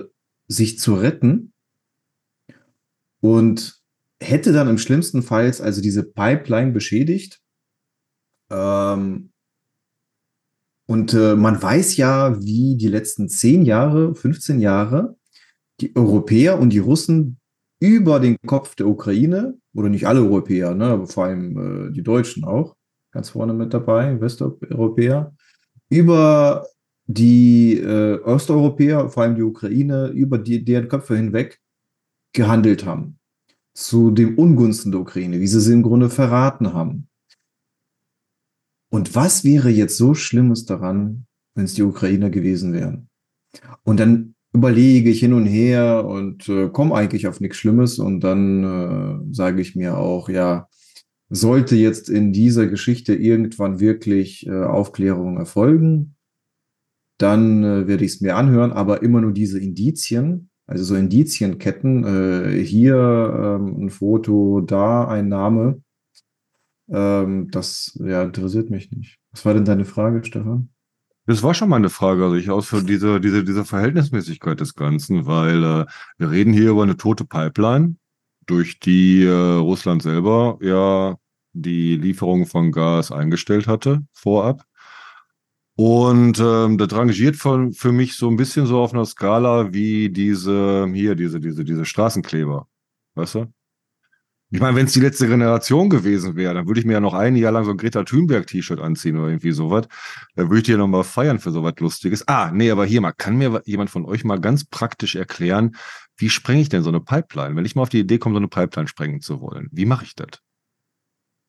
[0.47, 1.53] sich zu retten
[3.21, 3.78] und
[4.21, 7.41] hätte dann im schlimmsten Fall also diese Pipeline beschädigt.
[8.51, 9.31] Ähm,
[10.87, 15.17] und äh, man weiß ja, wie die letzten 10 Jahre, 15 Jahre
[15.81, 17.39] die Europäer und die Russen
[17.81, 22.03] über den Kopf der Ukraine, oder nicht alle Europäer, ne, aber vor allem äh, die
[22.03, 22.75] Deutschen auch,
[23.13, 25.37] ganz vorne mit dabei, Westeuropäer,
[25.89, 26.67] über
[27.07, 31.61] die äh, Osteuropäer, vor allem die Ukraine, über die, deren Köpfe hinweg
[32.35, 33.19] gehandelt haben.
[33.79, 37.09] Zu dem Ungunsten der Ukraine, wie sie sie im Grunde verraten haben.
[38.91, 43.09] Und was wäre jetzt so Schlimmes daran, wenn es die Ukrainer gewesen wären?
[43.85, 48.19] Und dann überlege ich hin und her und äh, komme eigentlich auf nichts Schlimmes und
[48.21, 50.69] dann äh, sage ich mir auch, ja,
[51.29, 56.17] sollte jetzt in dieser Geschichte irgendwann wirklich äh, Aufklärung erfolgen,
[57.19, 62.05] dann äh, werde ich es mir anhören, aber immer nur diese Indizien, also so Indizienketten,
[62.05, 65.83] äh, hier ähm, ein Foto, da ein Name,
[66.91, 69.19] ähm, das ja, interessiert mich nicht.
[69.33, 70.69] Was war denn deine Frage, Stefan?
[71.27, 74.75] Das war schon mal eine Frage, also ich aus für diese, diese, diese Verhältnismäßigkeit des
[74.75, 75.87] Ganzen, weil äh,
[76.19, 77.97] wir reden hier über eine tote Pipeline,
[78.47, 81.17] durch die äh, Russland selber ja
[81.55, 84.65] die Lieferung von Gas eingestellt hatte vorab.
[85.81, 90.11] Und ähm, das rangiert von, für mich so ein bisschen so auf einer Skala wie
[90.11, 92.67] diese, hier, diese, diese, diese Straßenkleber.
[93.15, 93.47] Weißt du?
[94.51, 97.15] Ich meine, wenn es die letzte Generation gewesen wäre, dann würde ich mir ja noch
[97.15, 99.87] ein Jahr lang so ein Greta Thunberg-T-Shirt anziehen oder irgendwie sowas.
[100.35, 102.27] Da würde ich dir nochmal feiern für sowas Lustiges.
[102.27, 105.77] Ah, nee, aber hier mal, kann mir jemand von euch mal ganz praktisch erklären,
[106.17, 107.55] wie sprenge ich denn so eine Pipeline?
[107.55, 110.07] Wenn ich mal auf die Idee komme, so eine Pipeline sprengen zu wollen, wie mache
[110.07, 110.41] ich das?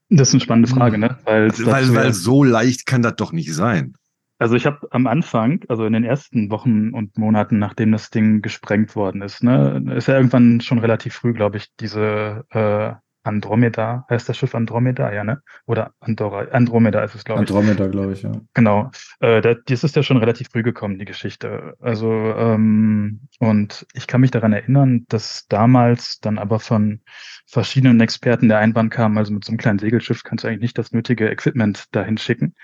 [0.10, 1.18] Das ist eine spannende Frage, ne?
[1.26, 3.96] Weil, weil, weil so leicht kann das doch nicht sein.
[4.40, 8.42] Also ich habe am Anfang, also in den ersten Wochen und Monaten, nachdem das Ding
[8.42, 14.06] gesprengt worden ist, ne, ist ja irgendwann schon relativ früh, glaube ich, diese äh, Andromeda,
[14.10, 15.42] heißt das Schiff Andromeda, ja, ne?
[15.66, 17.50] Oder Andorra, Andromeda ist es, glaube ich.
[17.50, 18.32] Andromeda, glaube ich, ja.
[18.54, 18.92] Genau.
[19.20, 21.76] Äh, da, das ist ja schon relativ früh gekommen, die Geschichte.
[21.82, 27.02] Also, ähm, und ich kann mich daran erinnern, dass damals dann aber von
[27.46, 30.78] verschiedenen Experten der Einwand kam, also mit so einem kleinen Segelschiff kannst du eigentlich nicht
[30.78, 32.56] das nötige Equipment dahin schicken.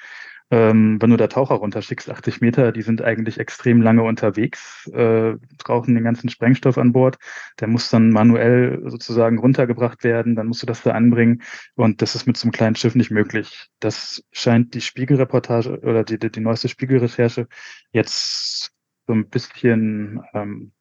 [0.52, 5.36] Ähm, wenn du da Taucher runterschickst, 80 Meter, die sind eigentlich extrem lange unterwegs, äh,
[5.58, 7.18] brauchen den ganzen Sprengstoff an Bord.
[7.60, 11.42] Der muss dann manuell sozusagen runtergebracht werden, dann musst du das da anbringen.
[11.74, 13.70] Und das ist mit so einem kleinen Schiff nicht möglich.
[13.80, 17.48] Das scheint die Spiegelreportage oder die, die, die neueste Spiegelrecherche
[17.92, 18.72] jetzt
[19.08, 20.74] so ein bisschen ähm,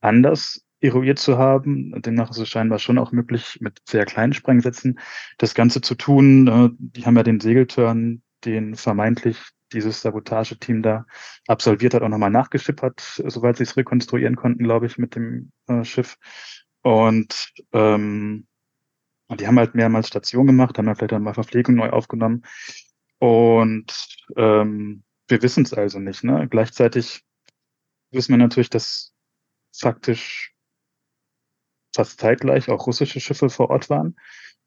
[0.00, 2.00] anders eruiert zu haben.
[2.02, 4.98] Demnach ist es scheinbar schon auch möglich, mit sehr kleinen Sprengsätzen
[5.38, 6.46] das Ganze zu tun.
[6.48, 9.38] Äh, die haben ja den Segeltörn den vermeintlich
[9.72, 11.06] dieses Sabotageteam da
[11.46, 15.84] absolviert hat, auch nochmal nachgeschippert, soweit sie es rekonstruieren konnten, glaube ich, mit dem äh,
[15.84, 16.18] Schiff.
[16.82, 18.46] Und ähm,
[19.28, 22.42] die haben halt mehrmals Station gemacht, haben dann vielleicht auch mal Verpflegung neu aufgenommen.
[23.18, 26.24] Und ähm, wir wissen es also nicht.
[26.24, 26.48] Ne?
[26.48, 27.22] Gleichzeitig
[28.10, 29.12] wissen wir natürlich, dass
[29.72, 30.52] faktisch
[31.94, 34.16] fast zeitgleich auch russische Schiffe vor Ort waren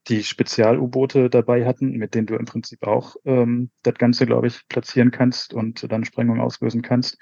[0.07, 4.67] die Spezial-U-Boote dabei hatten, mit denen du im Prinzip auch ähm, das Ganze, glaube ich,
[4.67, 7.17] platzieren kannst und dann Sprengungen auslösen kannst,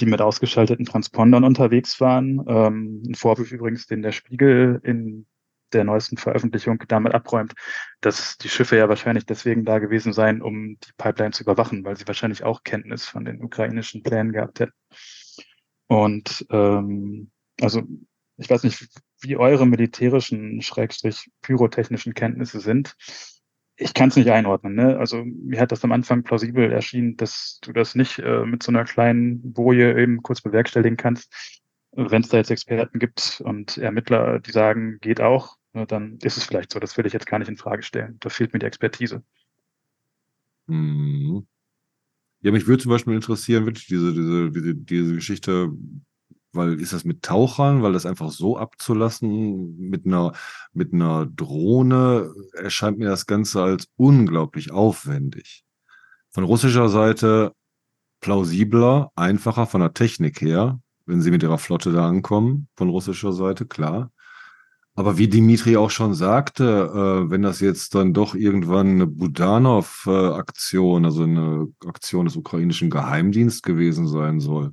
[0.00, 2.44] die mit ausgeschalteten Transpondern unterwegs waren.
[2.46, 5.26] Ähm, ein Vorwurf übrigens, den der Spiegel in
[5.72, 7.52] der neuesten Veröffentlichung damit abräumt,
[8.00, 11.96] dass die Schiffe ja wahrscheinlich deswegen da gewesen seien, um die Pipeline zu überwachen, weil
[11.96, 14.72] sie wahrscheinlich auch Kenntnis von den ukrainischen Plänen gehabt hätten.
[15.88, 17.82] Und ähm, also
[18.36, 18.88] ich weiß nicht,
[19.24, 22.96] wie eure militärischen, schrägstrich pyrotechnischen Kenntnisse sind.
[23.76, 24.74] Ich kann es nicht einordnen.
[24.74, 24.96] Ne?
[24.98, 28.70] Also mir hat das am Anfang plausibel erschienen, dass du das nicht äh, mit so
[28.70, 31.60] einer kleinen Boje eben kurz bewerkstelligen kannst.
[31.92, 36.36] Wenn es da jetzt Experten gibt und Ermittler, die sagen, geht auch, ne, dann ist
[36.36, 36.78] es vielleicht so.
[36.78, 38.16] Das will ich jetzt gar nicht in Frage stellen.
[38.20, 39.22] Da fehlt mir die Expertise.
[40.68, 41.46] Hm.
[42.40, 45.72] Ja, mich würde zum Beispiel interessieren, wirklich diese, diese, diese, diese Geschichte,
[46.54, 50.32] weil ist das mit Tauchern, weil das einfach so abzulassen mit einer,
[50.72, 55.64] mit einer Drohne erscheint mir das Ganze als unglaublich aufwendig.
[56.30, 57.52] Von russischer Seite
[58.20, 63.32] plausibler, einfacher von der Technik her, wenn sie mit ihrer Flotte da ankommen, von russischer
[63.32, 64.10] Seite, klar.
[64.96, 66.64] Aber wie Dimitri auch schon sagte,
[66.94, 73.62] äh, wenn das jetzt dann doch irgendwann eine Budanov-Aktion, also eine Aktion des ukrainischen Geheimdienstes
[73.62, 74.72] gewesen sein soll,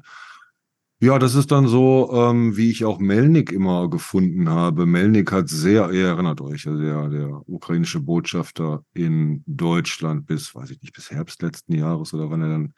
[1.01, 4.85] ja, das ist dann so, ähm, wie ich auch Melnik immer gefunden habe.
[4.85, 10.69] Melnik hat sehr, ihr erinnert euch, also der, der ukrainische Botschafter in Deutschland bis, weiß
[10.69, 12.73] ich nicht, bis Herbst letzten Jahres oder wann er dann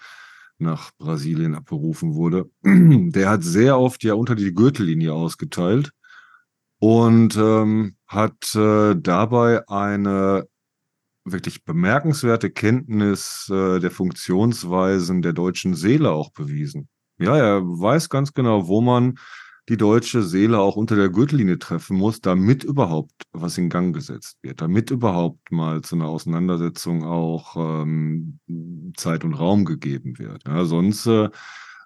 [0.57, 2.49] nach Brasilien abberufen wurde.
[2.63, 5.91] Der hat sehr oft ja unter die Gürtellinie ausgeteilt
[6.79, 10.47] und ähm, hat äh, dabei eine
[11.25, 16.87] wirklich bemerkenswerte Kenntnis äh, der Funktionsweisen der deutschen Seele auch bewiesen.
[17.19, 19.17] Ja, er weiß ganz genau, wo man
[19.69, 24.37] die deutsche Seele auch unter der Gürtellinie treffen muss, damit überhaupt was in Gang gesetzt
[24.41, 28.39] wird, damit überhaupt mal zu einer Auseinandersetzung auch ähm,
[28.97, 30.43] Zeit und Raum gegeben wird.
[30.45, 31.29] Ja, sonst, äh,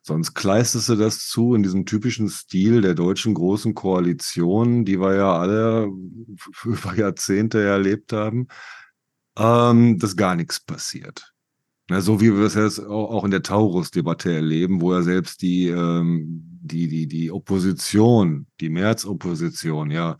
[0.08, 5.16] Sonst kleistest du das zu in diesem typischen Stil der deutschen großen Koalition, die wir
[5.16, 5.92] ja alle
[6.64, 8.48] über Jahrzehnte erlebt haben,
[9.38, 11.34] ähm, dass gar nichts passiert.
[11.90, 15.68] Na, so wie wir es jetzt auch in der Taurus-Debatte erleben, wo ja selbst die,
[15.68, 20.18] ähm, die, die, die Opposition, die Märzopposition, ja,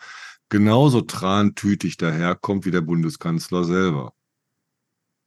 [0.50, 4.14] genauso trantütig daherkommt wie der Bundeskanzler selber.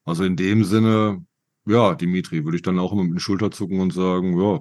[0.05, 1.25] Also in dem Sinne,
[1.67, 4.61] ja, Dimitri, würde ich dann auch immer mit den Schulter zucken und sagen, ja,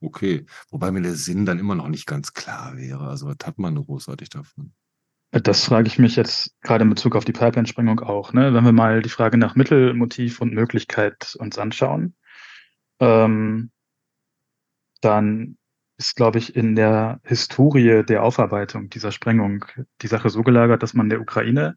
[0.00, 0.46] okay.
[0.70, 3.08] Wobei mir der Sinn dann immer noch nicht ganz klar wäre.
[3.08, 4.72] Also was hat man großartig davon?
[5.32, 8.32] Das frage ich mich jetzt gerade in Bezug auf die Pipeline-Sprengung auch.
[8.32, 8.54] Ne?
[8.54, 12.14] Wenn wir mal die Frage nach Mittel, Motiv und Möglichkeit uns anschauen,
[13.00, 13.70] ähm,
[15.00, 15.58] dann
[15.98, 19.64] ist, glaube ich, in der Historie der Aufarbeitung dieser Sprengung
[20.02, 21.76] die Sache so gelagert, dass man der Ukraine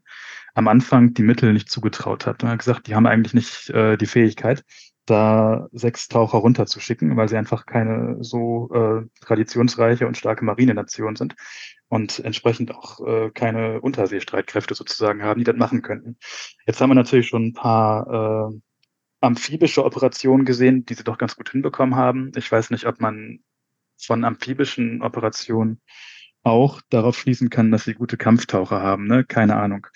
[0.54, 2.42] am Anfang die Mittel nicht zugetraut hat.
[2.42, 4.64] Man hat gesagt, die haben eigentlich nicht äh, die Fähigkeit,
[5.10, 11.34] da sechs Taucher runterzuschicken, weil sie einfach keine so äh, traditionsreiche und starke Marinenation sind
[11.88, 16.16] und entsprechend auch äh, keine Unterseestreitkräfte sozusagen haben, die das machen könnten.
[16.66, 18.60] Jetzt haben wir natürlich schon ein paar äh,
[19.20, 22.32] amphibische Operationen gesehen, die sie doch ganz gut hinbekommen haben.
[22.36, 23.40] Ich weiß nicht, ob man
[23.98, 25.80] von amphibischen Operationen
[26.42, 29.06] auch darauf schließen kann, dass sie gute Kampftaucher haben.
[29.06, 29.24] Ne?
[29.24, 29.86] Keine Ahnung.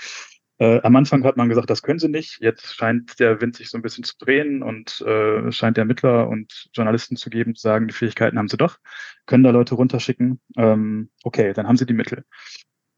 [0.58, 2.38] Äh, am Anfang hat man gesagt, das können sie nicht.
[2.40, 6.68] Jetzt scheint der Wind sich so ein bisschen zu drehen und äh, scheint Ermittler und
[6.72, 8.78] Journalisten zu geben, zu sagen, die Fähigkeiten haben sie doch,
[9.26, 10.40] können da Leute runterschicken.
[10.56, 12.24] Ähm, okay, dann haben sie die Mittel.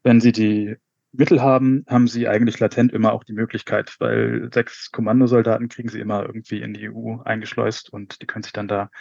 [0.03, 0.75] Wenn sie die
[1.11, 5.99] Mittel haben, haben sie eigentlich latent immer auch die Möglichkeit, weil sechs Kommandosoldaten kriegen sie
[5.99, 8.91] immer irgendwie in die EU eingeschleust und die können sich dann da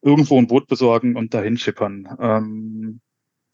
[0.00, 2.08] irgendwo ein Boot besorgen und dahin schippern.
[2.20, 3.00] Ähm,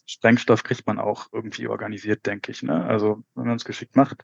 [0.06, 2.62] Sprengstoff kriegt man auch irgendwie organisiert, denke ich.
[2.62, 2.84] Ne?
[2.84, 4.22] Also wenn man es geschickt macht.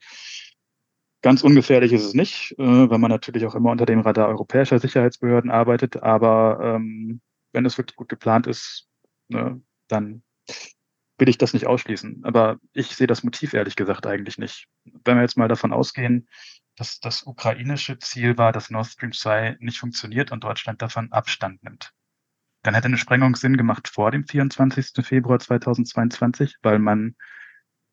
[1.21, 4.79] Ganz ungefährlich ist es nicht, äh, weil man natürlich auch immer unter dem Radar europäischer
[4.79, 6.03] Sicherheitsbehörden arbeitet.
[6.03, 7.21] Aber ähm,
[7.53, 8.89] wenn es wirklich gut geplant ist,
[9.29, 10.23] ne, dann
[11.19, 12.21] will ich das nicht ausschließen.
[12.25, 14.69] Aber ich sehe das Motiv ehrlich gesagt eigentlich nicht.
[14.85, 16.29] Wenn wir jetzt mal davon ausgehen,
[16.77, 21.65] dass das ukrainische Ziel war, dass Nord Stream 2 nicht funktioniert und Deutschland davon Abstand
[21.65, 21.93] nimmt
[22.69, 25.03] dann hätte eine Sprengung Sinn gemacht vor dem 24.
[25.03, 27.15] Februar 2022, weil man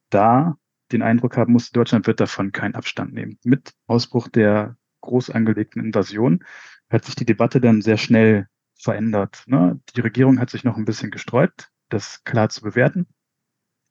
[0.09, 0.57] da
[0.91, 3.39] den Eindruck haben musste, Deutschland wird davon keinen Abstand nehmen.
[3.45, 6.43] Mit Ausbruch der groß angelegten Invasion
[6.89, 9.43] hat sich die Debatte dann sehr schnell verändert.
[9.45, 9.79] Ne?
[9.95, 13.07] Die Regierung hat sich noch ein bisschen gesträubt, das klar zu bewerten.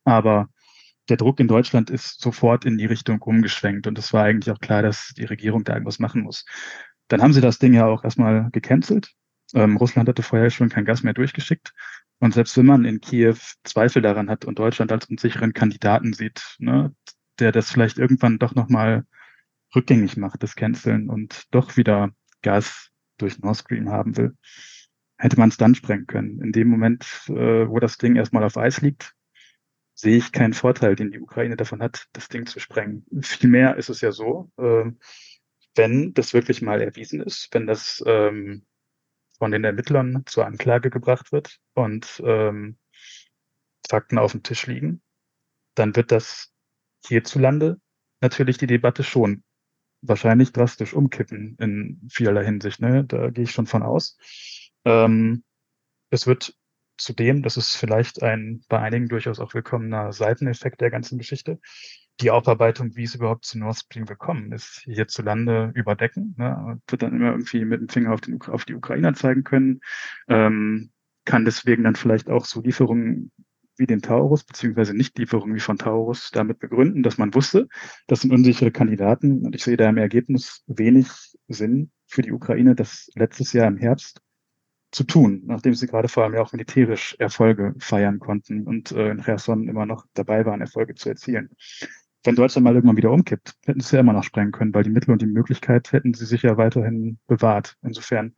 [0.03, 0.49] Aber
[1.09, 3.87] der Druck in Deutschland ist sofort in die Richtung umgeschwenkt.
[3.87, 6.45] Und es war eigentlich auch klar, dass die Regierung da irgendwas machen muss.
[7.07, 9.15] Dann haben sie das Ding ja auch erstmal gecancelt.
[9.53, 11.73] Ähm, Russland hatte vorher schon kein Gas mehr durchgeschickt.
[12.19, 16.55] Und selbst wenn man in Kiew Zweifel daran hat und Deutschland als unsicheren Kandidaten sieht,
[16.59, 16.95] ne,
[17.39, 19.05] der das vielleicht irgendwann doch nochmal
[19.75, 24.35] rückgängig macht, das Canceln und doch wieder Gas durch Nord Stream haben will,
[25.17, 26.41] hätte man es dann sprengen können.
[26.41, 29.13] In dem Moment, äh, wo das Ding erstmal auf Eis liegt,
[29.93, 33.05] sehe ich keinen Vorteil, den die Ukraine davon hat, das Ding zu sprengen.
[33.21, 34.91] Vielmehr ist es ja so, äh,
[35.75, 38.65] wenn das wirklich mal erwiesen ist, wenn das ähm,
[39.37, 42.77] von den Ermittlern zur Anklage gebracht wird und ähm,
[43.87, 45.01] Fakten auf dem Tisch liegen,
[45.75, 46.53] dann wird das
[47.05, 47.79] hierzulande
[48.21, 49.43] natürlich die Debatte schon
[50.01, 52.79] wahrscheinlich drastisch umkippen in vielerlei Hinsicht.
[52.79, 53.05] Ne?
[53.05, 54.17] Da gehe ich schon von aus.
[54.85, 55.43] Ähm,
[56.09, 56.55] es wird
[56.97, 61.59] zudem, das ist vielleicht ein bei einigen durchaus auch willkommener Seiteneffekt der ganzen Geschichte,
[62.21, 66.35] die Aufarbeitung, wie es überhaupt zu Nord Stream gekommen ist, hierzulande überdecken.
[66.37, 66.79] Ne?
[66.87, 69.81] Wird dann immer irgendwie mit dem Finger auf, den, auf die Ukrainer zeigen können.
[70.27, 70.91] Ähm,
[71.25, 73.31] kann deswegen dann vielleicht auch so Lieferungen
[73.77, 77.67] wie den Taurus, beziehungsweise Nichtlieferungen wie von Taurus damit begründen, dass man wusste,
[78.07, 81.07] das sind unsichere Kandidaten und ich sehe da im Ergebnis wenig
[81.49, 84.21] Sinn für die Ukraine, das letztes Jahr im Herbst
[84.91, 89.09] zu tun, nachdem sie gerade vor allem ja auch militärisch Erfolge feiern konnten und äh,
[89.09, 91.49] in Cherson immer noch dabei waren, Erfolge zu erzielen
[92.25, 94.89] wenn Deutschland mal irgendwann wieder umkippt, hätten sie ja immer noch sprengen können, weil die
[94.89, 97.75] Mittel und die Möglichkeit hätten sie sich ja weiterhin bewahrt.
[97.83, 98.35] Insofern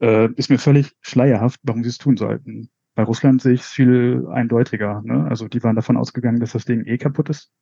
[0.00, 2.70] äh, ist mir völlig schleierhaft, warum sie es tun sollten.
[2.94, 5.02] Bei Russland sehe ich es viel eindeutiger.
[5.04, 5.26] Ne?
[5.28, 7.52] Also die waren davon ausgegangen, dass das Ding eh kaputt ist,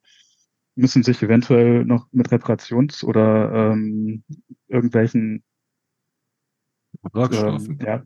[0.75, 4.25] müssen sich eventuell noch mit Reparations- oder ähm,
[4.69, 5.43] irgendwelchen
[7.01, 7.79] Vertragsstrafen.
[7.81, 8.03] Ähm, ja.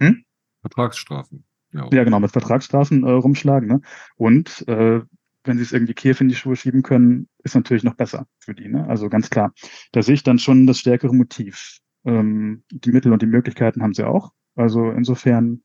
[0.00, 0.24] Hm?
[0.62, 1.44] Vertragsstrafen.
[1.72, 1.88] Ja.
[1.92, 3.68] ja, genau, mit Vertragsstrafen äh, rumschlagen.
[3.68, 3.80] Ne?
[4.16, 5.02] Und äh,
[5.46, 8.54] wenn sie es irgendwie Kiew in die Schuhe schieben können, ist natürlich noch besser für
[8.54, 8.68] die.
[8.68, 8.86] Ne?
[8.88, 9.52] Also ganz klar.
[9.92, 11.78] Da sehe ich dann schon das stärkere Motiv.
[12.04, 14.32] Ähm, die Mittel und die Möglichkeiten haben sie auch.
[14.54, 15.62] Also insofern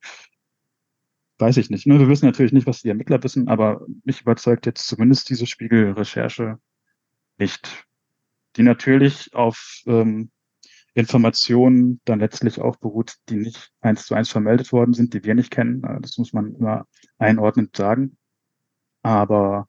[1.38, 1.88] weiß ich nicht.
[1.88, 2.00] Ne?
[2.00, 6.60] Wir wissen natürlich nicht, was die Ermittler wissen, aber mich überzeugt jetzt zumindest diese Spiegelrecherche
[7.38, 7.86] nicht.
[8.58, 10.30] Die natürlich auf ähm,
[10.94, 15.36] Informationen dann letztlich auch beruht, die nicht eins zu eins vermeldet worden sind, die wir
[15.36, 15.82] nicht kennen.
[16.02, 16.86] Das muss man immer
[17.18, 18.18] einordnend sagen.
[19.02, 19.68] Aber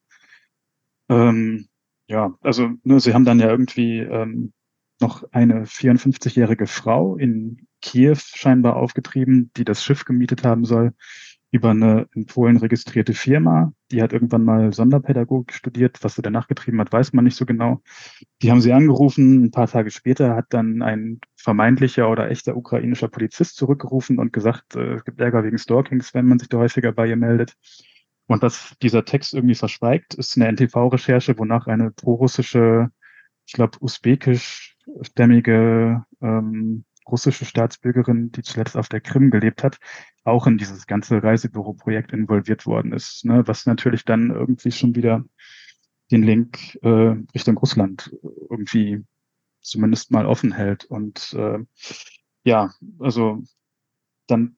[1.12, 1.68] ähm,
[2.06, 4.52] ja, also ne, sie haben dann ja irgendwie ähm,
[5.00, 10.92] noch eine 54-jährige Frau in Kiew scheinbar aufgetrieben, die das Schiff gemietet haben soll
[11.52, 13.74] über eine in Polen registrierte Firma.
[13.90, 15.98] Die hat irgendwann mal Sonderpädagogik studiert.
[16.02, 17.82] Was sie danach getrieben hat, weiß man nicht so genau.
[18.40, 19.44] Die haben sie angerufen.
[19.44, 24.76] Ein paar Tage später hat dann ein vermeintlicher oder echter ukrainischer Polizist zurückgerufen und gesagt,
[24.76, 27.54] äh, es gibt Ärger wegen Stalkings, wenn man sich da häufiger bei ihr meldet.
[28.32, 32.90] Und was dieser Text irgendwie verschweigt, ist eine NTV-Recherche, wonach eine prorussische,
[33.44, 39.76] ich glaube, usbekischstämmige ähm, russische Staatsbürgerin, die zuletzt auf der Krim gelebt hat,
[40.24, 43.46] auch in dieses ganze Reisebüro-Projekt involviert worden ist, ne?
[43.46, 45.22] was natürlich dann irgendwie schon wieder
[46.10, 48.16] den Link äh, Richtung Russland
[48.48, 49.04] irgendwie
[49.60, 50.86] zumindest mal offen hält.
[50.86, 51.58] Und äh,
[52.44, 53.42] ja, also
[54.26, 54.56] dann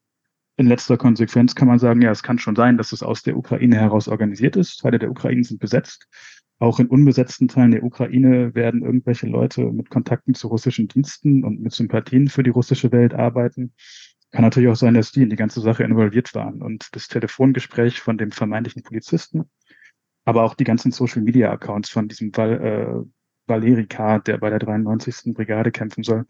[0.57, 3.37] in letzter Konsequenz kann man sagen, ja, es kann schon sein, dass es aus der
[3.37, 4.81] Ukraine heraus organisiert ist.
[4.81, 6.09] Teile der Ukraine sind besetzt.
[6.61, 11.61] Auch in unbesetzten Teilen der Ukraine werden irgendwelche Leute mit Kontakten zu russischen Diensten und
[11.61, 13.75] mit Sympathien für die russische Welt arbeiten.
[14.31, 16.63] Kann natürlich auch sein, dass die in die ganze Sache involviert waren.
[16.63, 19.51] Und das Telefongespräch von dem vermeintlichen Polizisten,
[20.25, 23.11] aber auch die ganzen Social-Media-Accounts von diesem Val, äh,
[23.47, 25.35] Valeri der bei der 93.
[25.35, 26.25] Brigade kämpfen soll.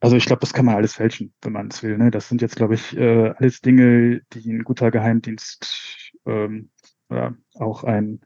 [0.00, 1.98] Also ich glaube, das kann man alles fälschen, wenn man es will.
[1.98, 2.10] Ne?
[2.10, 6.70] Das sind jetzt, glaube ich, äh, alles Dinge, die ein guter Geheimdienst ähm,
[7.08, 8.20] oder auch ein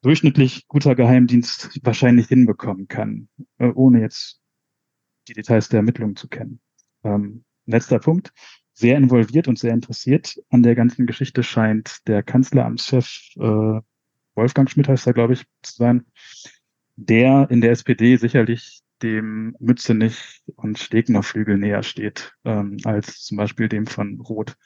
[0.00, 4.40] durchschnittlich guter Geheimdienst wahrscheinlich hinbekommen kann, äh, ohne jetzt
[5.28, 6.60] die Details der Ermittlungen zu kennen.
[7.02, 8.32] Ähm, letzter Punkt.
[8.72, 13.80] Sehr involviert und sehr interessiert an der ganzen Geschichte scheint der Kanzleramtschef äh,
[14.34, 16.06] Wolfgang Schmidt heißt er, glaube ich, zu sein,
[16.96, 23.36] der in der SPD sicherlich dem Mützenich und Stegner Flügel näher steht, ähm, als zum
[23.36, 24.56] Beispiel dem von Roth.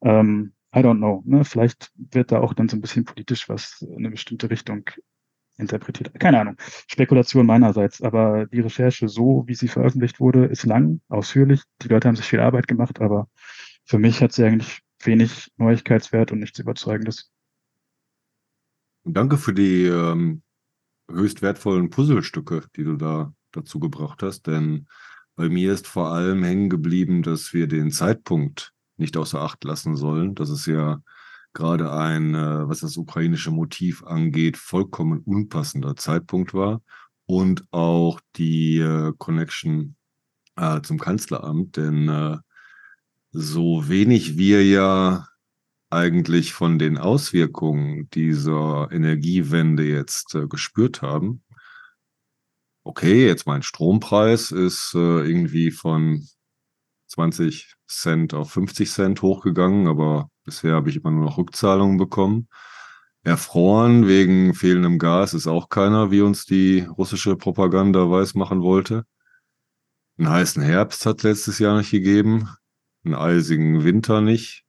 [0.00, 1.22] Ähm, I don't know.
[1.26, 1.44] Ne?
[1.44, 4.84] Vielleicht wird da auch dann so ein bisschen politisch was in eine bestimmte Richtung
[5.58, 6.18] interpretiert.
[6.18, 6.56] Keine Ahnung.
[6.88, 8.00] Spekulation meinerseits.
[8.00, 11.62] Aber die Recherche, so wie sie veröffentlicht wurde, ist lang, ausführlich.
[11.82, 13.28] Die Leute haben sich viel Arbeit gemacht, aber
[13.84, 17.30] für mich hat sie eigentlich wenig Neuigkeitswert und nichts Überzeugendes.
[19.04, 20.42] Danke für die ähm,
[21.10, 24.86] höchst wertvollen Puzzlestücke, die du da dazu gebracht hast, denn
[25.36, 29.96] bei mir ist vor allem hängen geblieben, dass wir den Zeitpunkt nicht außer Acht lassen
[29.96, 30.34] sollen.
[30.34, 31.00] Das ist ja
[31.52, 36.82] gerade ein, äh, was das ukrainische Motiv angeht, vollkommen unpassender Zeitpunkt war.
[37.26, 39.96] Und auch die äh, Connection
[40.56, 42.36] äh, zum Kanzleramt, denn äh,
[43.30, 45.26] so wenig wir ja
[45.88, 51.41] eigentlich von den Auswirkungen dieser Energiewende jetzt äh, gespürt haben.
[52.84, 56.26] Okay, jetzt mein Strompreis ist äh, irgendwie von
[57.08, 62.48] 20 Cent auf 50 Cent hochgegangen, aber bisher habe ich immer nur noch Rückzahlungen bekommen.
[63.22, 69.04] Erfroren wegen fehlendem Gas ist auch keiner, wie uns die russische Propaganda weismachen wollte.
[70.18, 72.48] Einen heißen Herbst hat letztes Jahr nicht gegeben,
[73.04, 74.64] einen eisigen Winter nicht.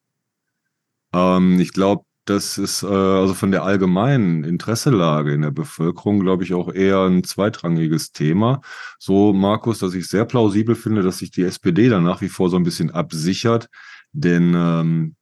[1.14, 6.44] Ähm, ich glaube, das ist äh, also von der allgemeinen Interesselage in der Bevölkerung, glaube
[6.44, 8.62] ich, auch eher ein zweitrangiges Thema.
[9.00, 12.50] So, Markus, dass ich sehr plausibel finde, dass sich die SPD da nach wie vor
[12.50, 13.70] so ein bisschen absichert.
[14.14, 15.16] Denn, ähm,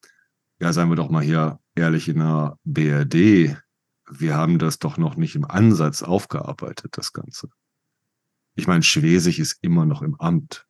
[0.60, 3.58] ja, seien wir doch mal hier ehrlich in der BRD,
[4.10, 7.50] wir haben das doch noch nicht im Ansatz aufgearbeitet, das Ganze.
[8.56, 10.68] Ich meine, Schwesig ist immer noch im Amt.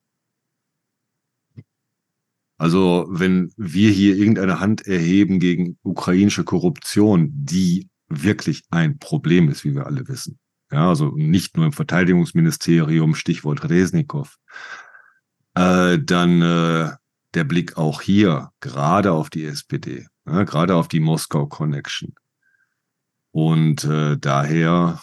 [2.61, 9.65] Also wenn wir hier irgendeine Hand erheben gegen ukrainische Korruption, die wirklich ein Problem ist,
[9.65, 10.37] wie wir alle wissen.
[10.71, 14.37] Ja, also nicht nur im Verteidigungsministerium, Stichwort Resnikow,
[15.55, 16.91] äh, dann äh,
[17.33, 22.13] der Blick auch hier, gerade auf die SPD, ja, gerade auf die Moskau Connection.
[23.31, 25.01] Und äh, daher,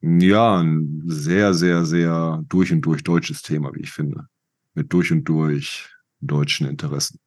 [0.00, 4.28] ja, ein sehr, sehr, sehr durch und durch deutsches Thema, wie ich finde.
[4.72, 5.90] Mit durch und durch
[6.20, 7.20] deutschen Interessen.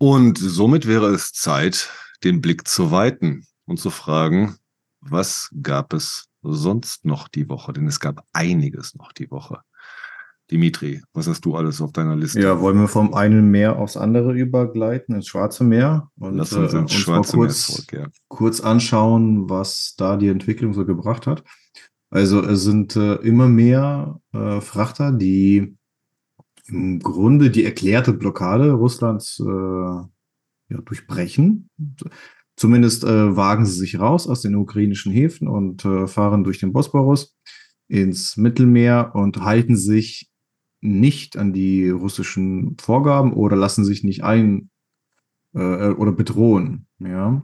[0.00, 1.90] Und somit wäre es Zeit,
[2.24, 4.56] den Blick zu weiten und zu fragen,
[5.00, 7.72] was gab es sonst noch die Woche?
[7.72, 9.62] Denn es gab einiges noch die Woche.
[10.50, 12.40] Dimitri, was hast du alles auf deiner Liste?
[12.40, 16.10] Ja, wollen wir vom einen Meer aufs andere übergleiten, ins Schwarze Meer?
[16.18, 18.06] Und Lass uns ins äh, uns Schwarze kurz, Meer zurück, ja.
[18.28, 21.44] kurz anschauen, was da die Entwicklung so gebracht hat.
[22.10, 25.76] Also es sind äh, immer mehr äh, Frachter, die
[26.66, 31.68] im Grunde die erklärte Blockade Russlands äh, ja, durchbrechen.
[32.56, 36.72] Zumindest äh, wagen sie sich raus aus den ukrainischen Häfen und äh, fahren durch den
[36.72, 37.36] Bosporus
[37.88, 40.27] ins Mittelmeer und halten sich
[40.80, 44.70] nicht an die russischen Vorgaben oder lassen sich nicht ein
[45.54, 46.86] äh, oder bedrohen.
[46.98, 47.42] Ja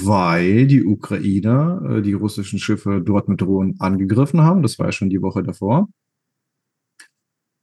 [0.00, 4.62] weil die Ukrainer äh, die russischen Schiffe dort mit Drohnen angegriffen haben.
[4.62, 5.88] Das war ja schon die Woche davor.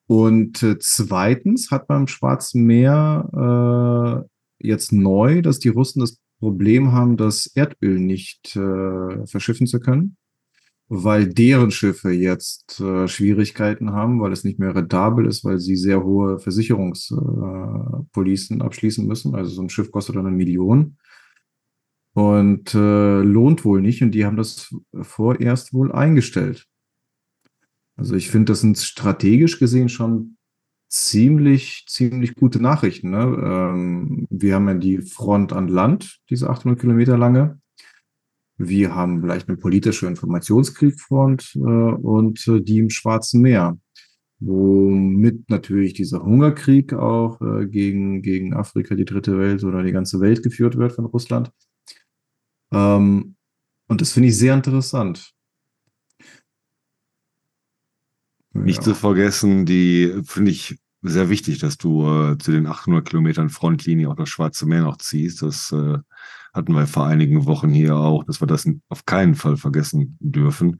[0.08, 4.26] Und äh, zweitens hat man im Schwarzen Meer
[4.60, 9.80] äh, jetzt neu, dass die Russen das Problem haben, das Erdöl nicht äh, verschiffen zu
[9.80, 10.18] können,
[10.90, 15.76] weil deren Schiffe jetzt äh, Schwierigkeiten haben, weil es nicht mehr rentabel ist, weil sie
[15.76, 19.36] sehr hohe Versicherungspolicen abschließen müssen.
[19.36, 20.98] Also so ein Schiff kostet dann eine Million
[22.14, 24.02] und äh, lohnt wohl nicht.
[24.02, 26.66] Und die haben das vorerst wohl eingestellt.
[27.96, 30.38] Also ich finde, das sind strategisch gesehen schon
[30.88, 33.12] ziemlich, ziemlich gute Nachrichten.
[33.12, 33.20] Ne?
[33.20, 37.60] Ähm, wir haben ja die Front an Land, diese 800 Kilometer lange.
[38.62, 43.80] Wir haben vielleicht eine politische Informationskriegfront äh, und äh, die im Schwarzen Meer,
[44.40, 50.20] womit natürlich dieser Hungerkrieg auch äh, gegen, gegen Afrika, die dritte Welt oder die ganze
[50.20, 51.54] Welt geführt wird von Russland.
[52.74, 53.38] Ähm,
[53.88, 55.34] und das finde ich sehr interessant.
[58.52, 58.84] Nicht ja.
[58.84, 64.10] zu vergessen, die finde ich sehr wichtig, dass du äh, zu den 800 Kilometern Frontlinie
[64.10, 65.44] auch das Schwarze Meer noch ziehst.
[65.44, 66.00] Das äh,
[66.54, 70.80] hatten wir vor einigen Wochen hier auch, dass wir das auf keinen Fall vergessen dürfen.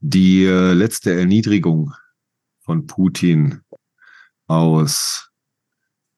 [0.00, 1.92] Die äh, letzte Erniedrigung
[2.60, 3.60] von Putin
[4.46, 5.30] aus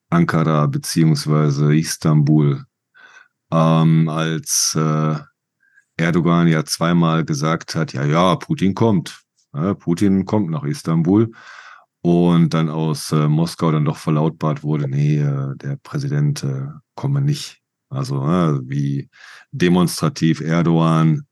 [0.09, 2.65] Ankara beziehungsweise Istanbul
[3.51, 5.15] ähm, als äh,
[5.97, 9.21] Erdogan ja zweimal gesagt hat, ja, ja, Putin kommt.
[9.53, 11.31] Ja, Putin kommt nach Istanbul.
[12.01, 17.21] Und dann aus äh, Moskau dann doch verlautbart wurde, nee, äh, der Präsident äh, komme
[17.21, 17.61] nicht.
[17.89, 19.09] Also äh, wie
[19.51, 21.27] demonstrativ Erdogan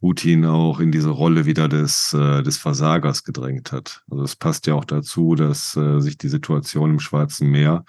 [0.00, 4.02] Putin auch in diese Rolle wieder des, äh, des Versagers gedrängt hat.
[4.10, 7.84] Also es passt ja auch dazu, dass äh, sich die Situation im Schwarzen Meer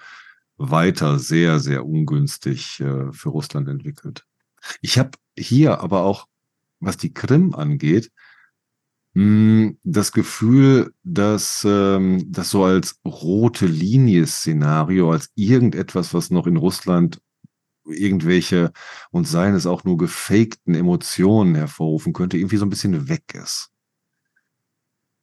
[0.56, 4.26] weiter sehr, sehr ungünstig äh, für Russland entwickelt.
[4.82, 6.26] Ich habe hier aber auch,
[6.80, 8.10] was die Krim angeht,
[9.14, 16.56] hm, das Gefühl, dass ähm, das so als rote Linie-Szenario, als irgendetwas, was noch in
[16.56, 17.20] Russland
[17.92, 18.72] irgendwelche
[19.10, 23.70] und seien es auch nur gefakten Emotionen hervorrufen könnte, irgendwie so ein bisschen weg ist.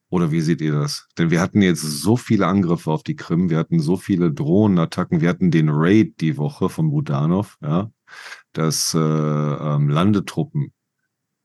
[0.09, 1.07] Oder wie seht ihr das?
[1.17, 5.19] Denn wir hatten jetzt so viele Angriffe auf die Krim, wir hatten so viele Drohnenattacken,
[5.19, 7.91] wir hatten den Raid die Woche von Budanov, ja,
[8.53, 10.71] dass äh, ähm, Landetruppen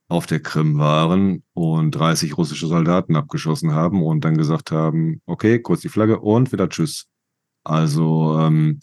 [0.08, 5.58] auf der Krim waren und 30 russische Soldaten abgeschossen haben und dann gesagt haben, okay,
[5.58, 7.06] kurz die Flagge und wieder Tschüss.
[7.64, 8.80] Also ähm,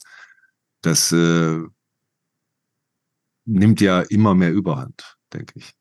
[0.81, 1.59] das äh,
[3.49, 5.71] nimmt ja immer mehr Überhand, denke ich.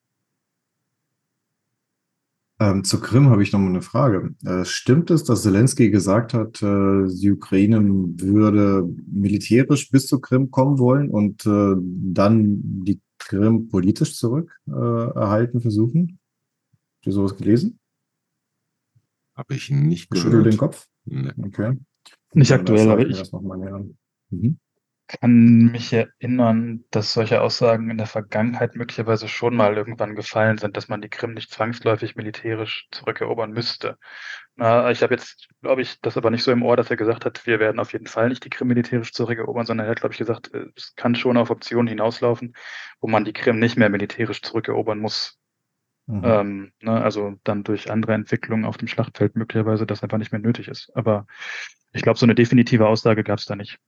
[2.60, 4.34] Ähm, zur Krim habe ich noch mal eine Frage.
[4.44, 10.50] Äh, stimmt es, dass Zelensky gesagt hat, äh, die Ukraine würde militärisch bis zur Krim
[10.50, 16.18] kommen wollen und äh, dann die Krim politisch zurück äh, erhalten versuchen?
[16.96, 17.78] Habt ihr sowas gelesen?
[19.36, 20.24] Habe ich nicht gehört.
[20.24, 20.88] Schüttel den Kopf?
[21.04, 21.30] Nee.
[21.40, 21.78] Okay.
[22.32, 23.30] Nicht aktuell, aber ich.
[24.30, 24.58] Mhm
[25.09, 30.76] kann mich erinnern, dass solche Aussagen in der Vergangenheit möglicherweise schon mal irgendwann gefallen sind,
[30.76, 33.98] dass man die Krim nicht zwangsläufig militärisch zurückerobern müsste.
[34.54, 37.24] Na, ich habe jetzt, glaube ich, das aber nicht so im Ohr, dass er gesagt
[37.24, 40.12] hat, wir werden auf jeden Fall nicht die Krim militärisch zurückerobern, sondern er hat, glaube
[40.12, 42.54] ich, gesagt, äh, es kann schon auf Optionen hinauslaufen,
[43.00, 45.38] wo man die Krim nicht mehr militärisch zurückerobern muss.
[46.06, 46.22] Mhm.
[46.24, 50.40] Ähm, ne, also dann durch andere Entwicklungen auf dem Schlachtfeld möglicherweise das einfach nicht mehr
[50.40, 50.90] nötig ist.
[50.94, 51.26] Aber
[51.92, 53.78] ich glaube, so eine definitive Aussage gab es da nicht.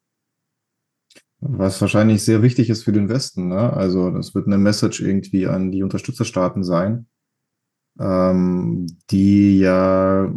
[1.41, 3.49] Was wahrscheinlich sehr wichtig ist für den Westen.
[3.49, 3.73] Ne?
[3.73, 7.07] Also das wird eine Message irgendwie an die Unterstützerstaaten sein,
[7.99, 10.33] ähm, die ja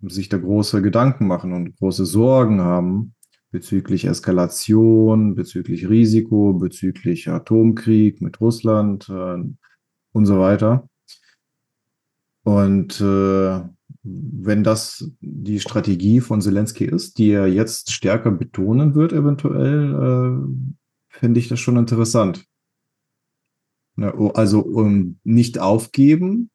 [0.00, 3.14] sich da große Gedanken machen und große Sorgen haben
[3.52, 9.44] bezüglich Eskalation, bezüglich Risiko, bezüglich Atomkrieg mit Russland äh,
[10.12, 10.88] und so weiter.
[12.44, 13.60] Und äh,
[14.02, 20.76] wenn das die Strategie von Zelensky ist, die er jetzt stärker betonen wird, eventuell, äh,
[21.08, 22.44] finde ich das schon interessant.
[23.96, 26.50] Ja, also um, nicht aufgeben,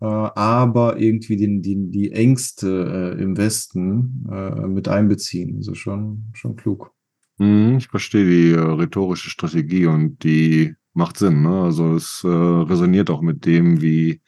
[0.00, 5.56] äh, aber irgendwie den, den, die Ängste äh, im Westen äh, mit einbeziehen.
[5.56, 6.92] Also schon, schon klug.
[7.38, 11.42] Mhm, ich verstehe die äh, rhetorische Strategie und die macht Sinn.
[11.42, 11.62] Ne?
[11.62, 14.20] Also es äh, resoniert auch mit dem, wie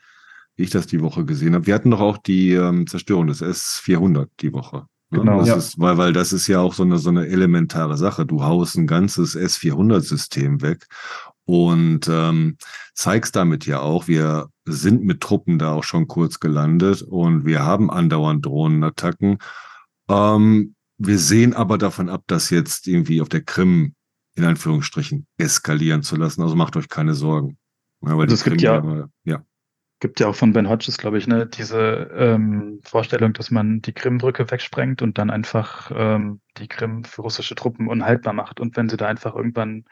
[0.62, 1.66] ich das die Woche gesehen habe.
[1.66, 4.86] Wir hatten doch auch die ähm, Zerstörung des S400 die Woche.
[5.10, 5.20] Ne?
[5.20, 5.38] Genau.
[5.38, 5.56] Das ja.
[5.56, 8.26] ist, weil, weil das ist ja auch so eine, so eine elementare Sache.
[8.26, 10.86] Du haust ein ganzes S400-System weg
[11.44, 12.56] und ähm,
[12.94, 17.64] zeigst damit ja auch, wir sind mit Truppen da auch schon kurz gelandet und wir
[17.64, 19.38] haben andauernd Drohnenattacken.
[20.08, 23.94] Ähm, wir sehen aber davon ab, das jetzt irgendwie auf der Krim
[24.36, 26.42] in Anführungsstrichen eskalieren zu lassen.
[26.42, 27.58] Also macht euch keine Sorgen.
[28.02, 29.42] Ja, also es gibt ja, ja,
[30.00, 33.92] gibt ja auch von Ben Hodges, glaube ich, ne, diese ähm, Vorstellung, dass man die
[33.92, 38.60] Krimbrücke wegsprengt und dann einfach ähm, die Krim für russische Truppen unhaltbar macht.
[38.60, 39.84] Und wenn sie da einfach irgendwann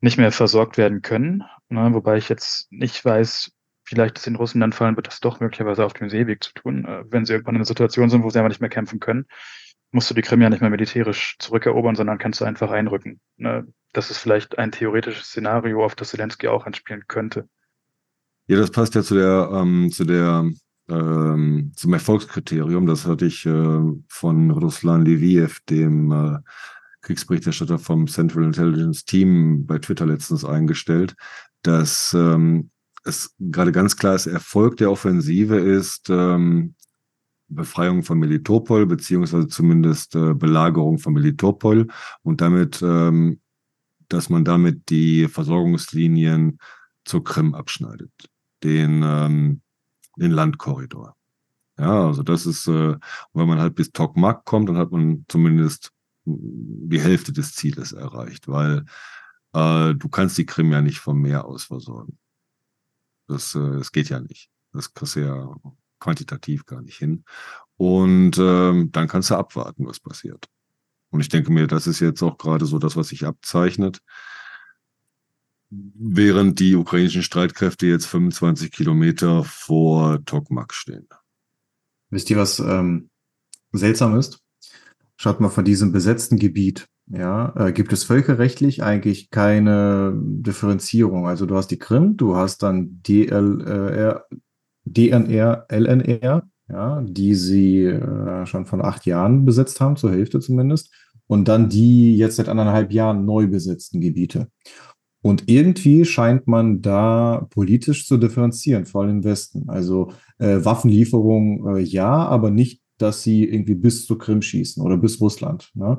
[0.00, 3.52] nicht mehr versorgt werden können, ne, wobei ich jetzt nicht weiß,
[3.84, 6.84] vielleicht es den Russen dann fallen wird, das doch möglicherweise auf dem Seeweg zu tun,
[6.84, 9.26] äh, wenn sie irgendwann in einer Situation sind, wo sie aber nicht mehr kämpfen können,
[9.90, 13.20] musst du die Krim ja nicht mehr militärisch zurückerobern, sondern kannst du einfach einrücken.
[13.36, 13.66] Ne?
[13.92, 17.48] Das ist vielleicht ein theoretisches Szenario, auf das Zelensky auch anspielen könnte.
[18.50, 20.50] Ja, das passt ja zu der, ähm, zu der,
[20.88, 22.84] ähm, zum Erfolgskriterium.
[22.84, 26.38] Das hatte ich äh, von Ruslan Leviev, dem äh,
[27.02, 31.14] Kriegsberichterstatter vom Central Intelligence Team bei Twitter letztens eingestellt,
[31.62, 32.70] dass ähm,
[33.04, 36.74] es gerade ganz klar ist, Erfolg der Offensive ist ähm,
[37.46, 41.86] Befreiung von Melitopol, beziehungsweise zumindest äh, Belagerung von Melitopol
[42.24, 43.38] und damit, ähm,
[44.08, 46.58] dass man damit die Versorgungslinien
[47.04, 48.10] zur Krim abschneidet,
[48.62, 49.60] den, ähm,
[50.16, 51.16] den Landkorridor.
[51.78, 52.96] Ja, also das ist, äh,
[53.32, 55.92] wenn man halt bis Tokmak kommt, dann hat man zumindest
[56.26, 58.84] die Hälfte des Zieles erreicht, weil
[59.54, 62.18] äh, du kannst die Krim ja nicht vom Meer aus versorgen.
[63.28, 64.50] Das, äh, das geht ja nicht.
[64.72, 65.54] Das kriegst du ja
[65.98, 67.24] quantitativ gar nicht hin.
[67.76, 70.46] Und ähm, dann kannst du abwarten, was passiert.
[71.10, 74.02] Und ich denke mir, das ist jetzt auch gerade so das, was sich abzeichnet.
[75.70, 81.06] Während die ukrainischen Streitkräfte jetzt 25 Kilometer vor Tokmak stehen.
[82.10, 83.10] Wisst ihr, was ähm,
[83.72, 84.40] seltsam ist?
[85.16, 86.88] Schaut mal von diesem besetzten Gebiet.
[87.06, 91.26] Ja, äh, gibt es völkerrechtlich eigentlich keine Differenzierung.
[91.26, 94.26] Also du hast die Krim, du hast dann DLR,
[94.84, 100.92] DNR, LNR, ja, die sie äh, schon von acht Jahren besetzt haben, zur Hälfte zumindest,
[101.26, 104.48] und dann die jetzt seit anderthalb Jahren neu besetzten Gebiete.
[105.22, 109.68] Und irgendwie scheint man da politisch zu differenzieren, vor allem im Westen.
[109.68, 114.96] Also äh, Waffenlieferung äh, ja, aber nicht dass sie irgendwie bis zur Krim schießen oder
[114.96, 115.70] bis Russland.
[115.74, 115.98] Ne?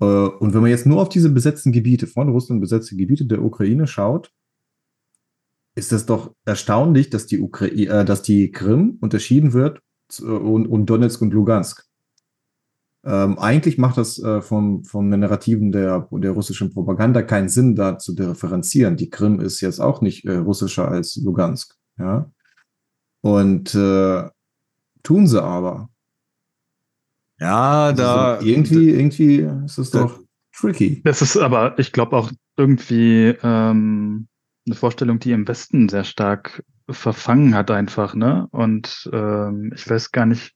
[0.00, 3.42] Äh, und wenn man jetzt nur auf diese besetzten Gebiete, von Russland besetzte Gebiete der
[3.42, 4.32] Ukraine schaut,
[5.74, 9.80] ist es doch erstaunlich, dass die, Ukraine, äh, dass die Krim unterschieden wird
[10.20, 11.85] und, und Donetsk und Lugansk.
[13.06, 17.98] Ähm, eigentlich macht das äh, vom, vom Narrativen der, der russischen Propaganda keinen Sinn, da
[17.98, 18.96] zu differenzieren.
[18.96, 21.76] Die Krim ist jetzt auch nicht äh, russischer als Lugansk.
[21.98, 22.28] Ja?
[23.20, 24.28] Und äh,
[25.04, 25.88] tun sie aber.
[27.38, 28.40] Ja, also da.
[28.40, 30.20] So irgendwie, irgendwie ist es doch
[30.52, 31.00] tricky.
[31.04, 34.26] Das ist aber, ich glaube, auch irgendwie ähm,
[34.66, 38.48] eine Vorstellung, die im Westen sehr stark verfangen hat, einfach, ne?
[38.50, 40.55] Und ähm, ich weiß gar nicht,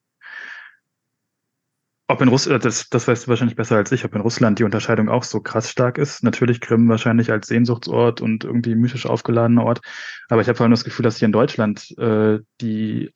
[2.11, 4.64] ob in Russland, das, das weißt du wahrscheinlich besser als ich, ob in Russland die
[4.64, 6.22] Unterscheidung auch so krass stark ist.
[6.22, 9.80] Natürlich Krim wahrscheinlich als Sehnsuchtsort und irgendwie mythisch aufgeladener Ort.
[10.28, 13.12] Aber ich habe vor allem das Gefühl, dass hier in Deutschland äh, die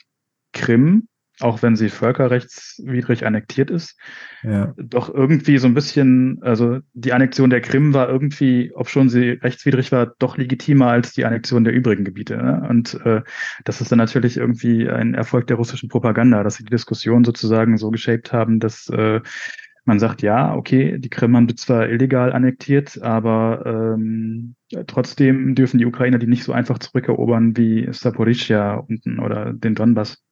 [0.53, 1.09] Krim
[1.41, 3.99] auch wenn sie völkerrechtswidrig annektiert ist,
[4.43, 4.73] ja.
[4.77, 9.31] doch irgendwie so ein bisschen, also die Annexion der Krim war irgendwie, ob schon sie
[9.31, 12.37] rechtswidrig war, doch legitimer als die Annexion der übrigen Gebiete.
[12.37, 12.67] Ne?
[12.69, 13.23] Und äh,
[13.65, 17.79] das ist dann natürlich irgendwie ein Erfolg der russischen Propaganda, dass sie die Diskussion sozusagen
[17.79, 19.21] so geshaped haben, dass äh,
[19.85, 24.55] man sagt, ja, okay, die Krim haben zwar illegal annektiert, aber ähm,
[24.87, 30.24] trotzdem dürfen die Ukrainer die nicht so einfach zurückerobern wie Saporischia unten oder den Donbass.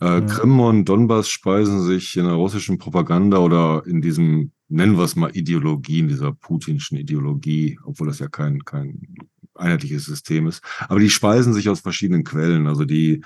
[0.00, 5.04] Äh, Krim und Donbass speisen sich in der russischen Propaganda oder in diesem, nennen wir
[5.04, 9.14] es mal Ideologie, in dieser putinschen Ideologie, obwohl das ja kein, kein
[9.54, 10.62] einheitliches System ist.
[10.88, 12.66] Aber die speisen sich aus verschiedenen Quellen.
[12.66, 13.22] Also die,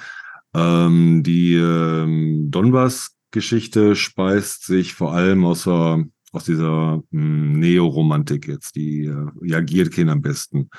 [0.53, 8.75] ähm, die ähm, Donbass-Geschichte speist sich vor allem aus, der, aus dieser hm, Neoromantik jetzt,
[8.75, 10.71] die äh, ja Gierkin am besten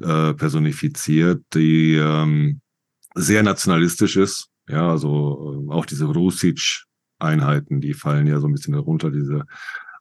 [0.00, 2.60] äh, personifiziert, die ähm,
[3.16, 9.10] sehr nationalistisch ist ja, also auch diese Rusic-Einheiten, die fallen ja so ein bisschen darunter,
[9.10, 9.44] diese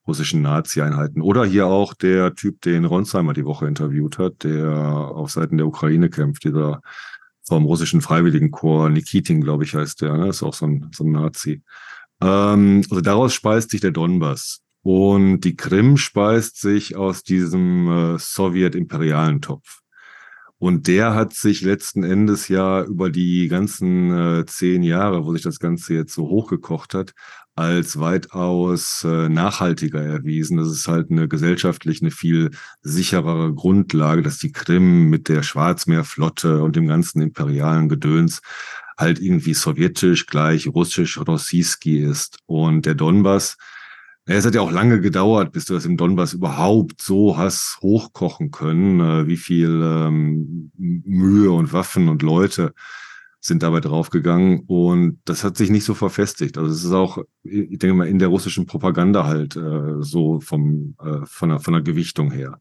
[0.07, 1.21] russischen Nazi-Einheiten.
[1.21, 5.67] Oder hier auch der Typ, den Ronsheimer die Woche interviewt hat, der auf Seiten der
[5.67, 6.81] Ukraine kämpft, dieser
[7.43, 10.29] vom russischen Freiwilligenkorps, Nikitin, glaube ich, heißt der, ne?
[10.29, 11.63] ist auch so ein, so ein Nazi.
[12.21, 14.61] Ähm, also daraus speist sich der Donbass.
[14.83, 19.80] Und die Krim speist sich aus diesem äh, sowjet-imperialen Topf.
[20.61, 25.41] Und der hat sich letzten Endes ja über die ganzen äh, zehn Jahre, wo sich
[25.41, 27.15] das Ganze jetzt so hochgekocht hat,
[27.55, 30.57] als weitaus äh, nachhaltiger erwiesen.
[30.57, 32.51] Das ist halt eine gesellschaftlich eine viel
[32.83, 38.41] sicherere Grundlage, dass die Krim mit der Schwarzmeerflotte und dem ganzen imperialen Gedöns
[38.99, 42.37] halt irgendwie sowjetisch gleich russisch Rossiski ist.
[42.45, 43.57] Und der Donbass,
[44.25, 48.51] es hat ja auch lange gedauert, bis du das im Donbass überhaupt so hast hochkochen
[48.51, 52.73] können, äh, wie viel ähm, Mühe und Waffen und Leute
[53.39, 56.59] sind dabei draufgegangen und das hat sich nicht so verfestigt.
[56.59, 60.95] Also es ist auch, ich denke mal, in der russischen Propaganda halt äh, so vom,
[61.03, 62.59] äh, von, der, von der Gewichtung her.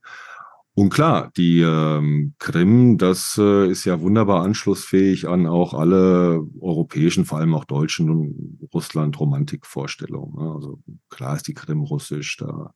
[0.81, 7.27] Und klar, die ähm, Krim, das äh, ist ja wunderbar anschlussfähig an auch alle europäischen,
[7.27, 10.43] vor allem auch deutschen und Russland-Romantikvorstellungen.
[10.43, 10.55] Ne?
[10.55, 12.73] Also klar ist die Krim russisch, da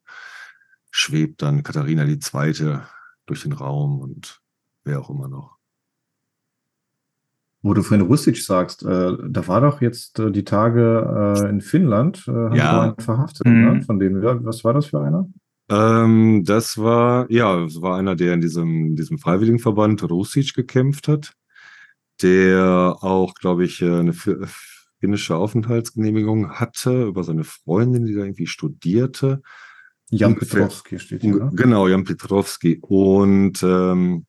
[0.91, 2.81] schwebt dann Katharina II.
[3.25, 4.43] durch den Raum und
[4.85, 5.57] wer auch immer noch.
[7.63, 11.63] Wo du vorhin Russisch sagst, äh, da war doch jetzt äh, die Tage äh, in
[11.63, 12.83] Finnland, äh, haben ja.
[12.83, 13.77] einen verhaftet, mhm.
[13.77, 13.83] ne?
[13.83, 15.27] von dem, was war das für einer?
[15.69, 21.33] Ähm, das war, ja, das war einer, der in diesem, diesem Freiwilligenverband Rusic gekämpft hat,
[22.23, 24.15] der auch, glaube ich, äh, eine
[25.01, 29.43] finnische Aufenthaltsgenehmigung hatte über seine Freundin, die da irgendwie studierte.
[30.11, 31.37] Jan Petrovski steht hier.
[31.37, 31.51] Ne?
[31.55, 32.79] Genau, Jan Petrovski.
[32.81, 34.27] Und ähm,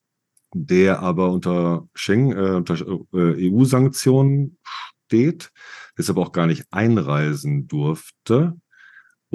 [0.54, 2.76] der aber unter Schengen, äh, unter
[3.14, 4.58] äh, EU-Sanktionen
[5.06, 5.52] steht,
[5.98, 8.58] deshalb auch gar nicht einreisen durfte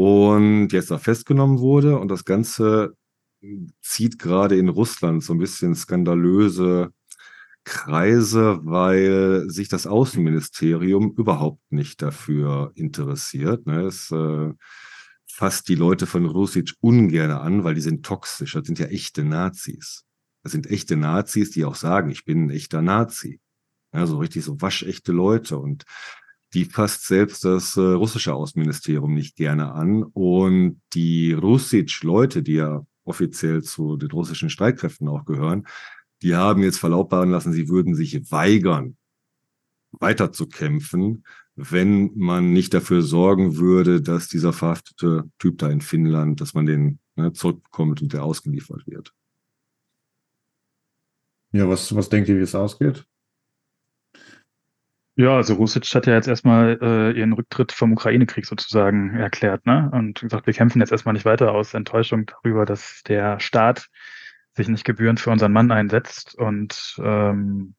[0.01, 1.98] und jetzt da festgenommen wurde.
[1.98, 2.96] Und das Ganze
[3.82, 6.92] zieht gerade in Russland so ein bisschen skandalöse
[7.64, 13.66] Kreise, weil sich das Außenministerium überhaupt nicht dafür interessiert.
[13.66, 13.82] Ne?
[13.82, 14.55] Es äh,
[15.26, 18.55] fasst die Leute von Rusic ungern an, weil die sind toxisch.
[18.55, 20.07] Das sind ja echte Nazis.
[20.42, 23.38] Das sind echte Nazis, die auch sagen, ich bin ein echter Nazi.
[23.92, 25.59] Ja, so richtig so waschechte Leute.
[25.59, 25.84] Und
[26.55, 30.03] die fasst selbst das äh, russische Außenministerium nicht gerne an.
[30.03, 35.66] Und die Russisch-Leute, die ja offiziell zu den russischen Streitkräften auch gehören,
[36.22, 38.96] die haben jetzt verlautbaren lassen, sie würden sich weigern,
[39.92, 41.24] weiterzukämpfen,
[41.57, 46.66] wenn man nicht dafür sorgen würde, dass dieser verhaftete Typ da in Finnland, dass man
[46.66, 49.14] den ne, zurückbekommt und der ausgeliefert wird.
[51.53, 53.07] Ja, was, was denkt ihr, wie es ausgeht?
[55.17, 59.91] Ja, also Rusic hat ja jetzt erstmal äh, ihren Rücktritt vom Ukraine-Krieg sozusagen erklärt, ne?
[59.93, 63.89] Und gesagt, wir kämpfen jetzt erstmal nicht weiter aus Enttäuschung darüber, dass der Staat
[64.55, 67.75] sich nicht gebührend für unseren Mann einsetzt und ähm,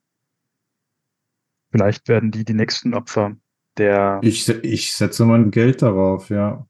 [1.71, 3.35] vielleicht werden die die nächsten Opfer
[3.77, 4.19] der.
[4.23, 6.67] Ich, ich setze mein Geld darauf, ja.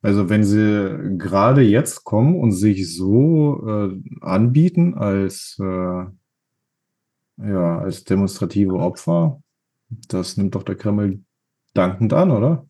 [0.00, 6.04] Also wenn sie gerade jetzt kommen und sich so äh, anbieten als äh,
[7.36, 9.42] ja als demonstrative Opfer,
[9.88, 11.24] das nimmt doch der Kreml
[11.74, 12.66] dankend an, oder?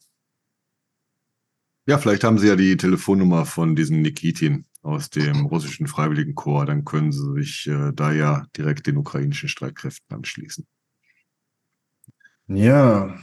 [1.87, 6.66] Ja, vielleicht haben Sie ja die Telefonnummer von diesem Nikitin aus dem russischen Freiwilligenkorps.
[6.66, 10.66] Dann können Sie sich äh, da ja direkt den ukrainischen Streitkräften anschließen.
[12.49, 13.19] Ja,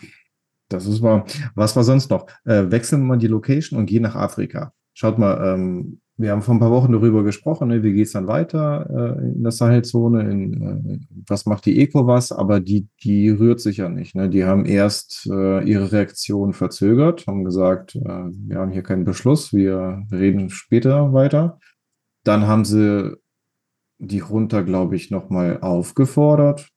[0.70, 1.26] das ist wahr.
[1.54, 2.28] Was war sonst noch?
[2.44, 4.74] Äh, wechseln wir mal die Location und gehen nach Afrika.
[4.94, 7.84] Schaut mal, ähm, wir haben vor ein paar Wochen darüber gesprochen, ne?
[7.84, 12.32] wie geht es dann weiter äh, in der Sahelzone, in, äh, was macht die ECOWAS,
[12.32, 14.16] aber die, die rührt sich ja nicht.
[14.16, 14.30] Ne?
[14.30, 19.52] Die haben erst äh, ihre Reaktion verzögert, haben gesagt, äh, wir haben hier keinen Beschluss,
[19.52, 21.60] wir reden später weiter.
[22.24, 23.14] Dann haben sie
[23.98, 26.70] die Junta, glaube ich, nochmal aufgefordert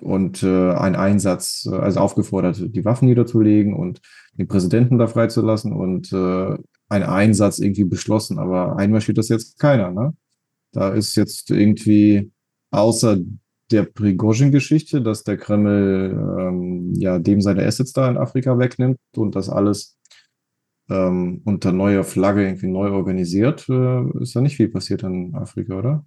[0.00, 4.00] und äh, einen Einsatz, also aufgefordert, die Waffen niederzulegen und
[4.34, 6.56] den Präsidenten da freizulassen und äh,
[6.88, 10.14] ein Einsatz irgendwie beschlossen, aber einmarschiert das jetzt keiner, ne?
[10.72, 12.32] Da ist jetzt irgendwie
[12.70, 13.18] außer
[13.70, 19.34] der Prigozhin-Geschichte, dass der Kreml ähm, ja dem seine Assets da in Afrika wegnimmt und
[19.36, 19.98] das alles
[20.90, 25.78] ähm, unter neuer Flagge irgendwie neu organisiert, äh, ist da nicht viel passiert in Afrika,
[25.78, 26.06] oder?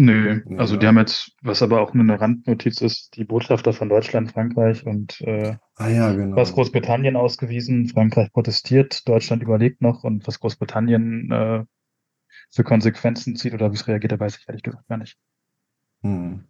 [0.00, 3.88] Nö, also die haben jetzt, was aber auch nur eine Randnotiz ist, die Botschafter von
[3.88, 6.36] Deutschland, Frankreich und äh, ah, ja, genau.
[6.36, 7.88] was Großbritannien ausgewiesen.
[7.88, 11.64] Frankreich protestiert, Deutschland überlegt noch und was Großbritannien äh,
[12.50, 15.18] für Konsequenzen zieht oder wie es reagiert, da weiß ich ehrlich gesagt gar nicht.
[16.02, 16.44] Hm.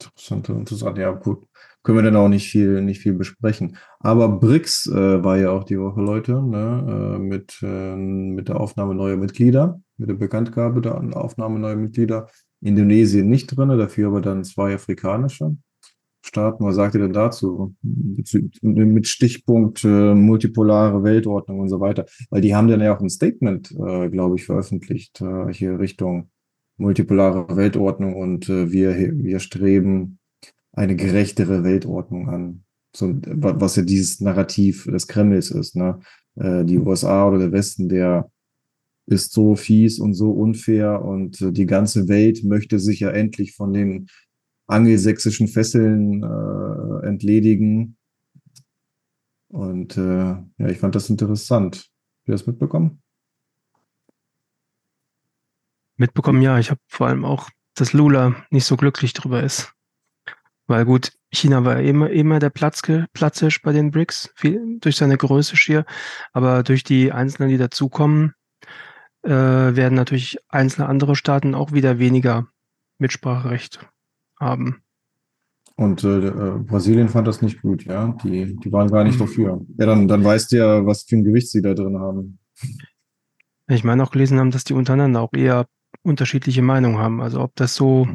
[0.00, 0.98] Interessant, interessant.
[0.98, 1.46] Ja, gut.
[1.82, 3.76] Können wir dann auch nicht viel, nicht viel besprechen.
[4.00, 8.60] Aber BRICS äh, war ja auch die Woche, Leute, ne, äh, mit, äh, mit der
[8.60, 12.28] Aufnahme neuer Mitglieder, mit der Bekanntgabe der Aufnahme neuer Mitglieder.
[12.64, 15.56] Indonesien nicht drin, dafür aber dann zwei afrikanische.
[16.22, 16.64] starten.
[16.64, 17.74] Was sagt ihr denn dazu?
[17.82, 22.06] Mit Stichpunkt äh, multipolare Weltordnung und so weiter.
[22.30, 26.30] Weil die haben dann ja auch ein Statement, äh, glaube ich, veröffentlicht, äh, hier Richtung
[26.78, 30.18] multipolare Weltordnung und äh, wir, wir streben
[30.72, 32.64] eine gerechtere Weltordnung an.
[32.96, 35.76] So, was ja dieses Narrativ des Kremls ist.
[35.76, 36.00] Ne?
[36.36, 38.30] Äh, die USA oder der Westen, der
[39.06, 43.54] ist so fies und so unfair und äh, die ganze Welt möchte sich ja endlich
[43.54, 44.08] von den
[44.66, 47.96] angelsächsischen Fesseln äh, entledigen.
[49.48, 50.00] Und äh,
[50.58, 51.76] ja, ich fand das interessant.
[51.76, 53.02] Habt ihr das mitbekommen?
[55.96, 56.58] Mitbekommen, ja.
[56.58, 59.72] Ich habe vor allem auch, dass Lula nicht so glücklich drüber ist.
[60.66, 62.80] Weil gut, China war immer, immer der Platz,
[63.12, 65.84] Platzisch bei den BRICS, viel, durch seine Größe schier.
[66.32, 68.32] Aber durch die Einzelnen, die dazukommen,
[69.24, 69.28] äh,
[69.76, 72.48] werden natürlich einzelne andere Staaten auch wieder weniger
[72.98, 73.86] Mitspracherecht
[74.38, 74.82] haben.
[75.76, 78.16] Und äh, äh, Brasilien fand das nicht gut, ja.
[78.22, 79.26] Die, die waren gar nicht mhm.
[79.26, 79.66] dafür.
[79.76, 82.38] Ja, dann, dann weißt du ja, was für ein Gewicht sie da drin haben.
[83.66, 85.66] Ich meine auch gelesen haben, dass die untereinander auch eher
[86.02, 87.20] unterschiedliche Meinungen haben.
[87.20, 88.06] Also ob das so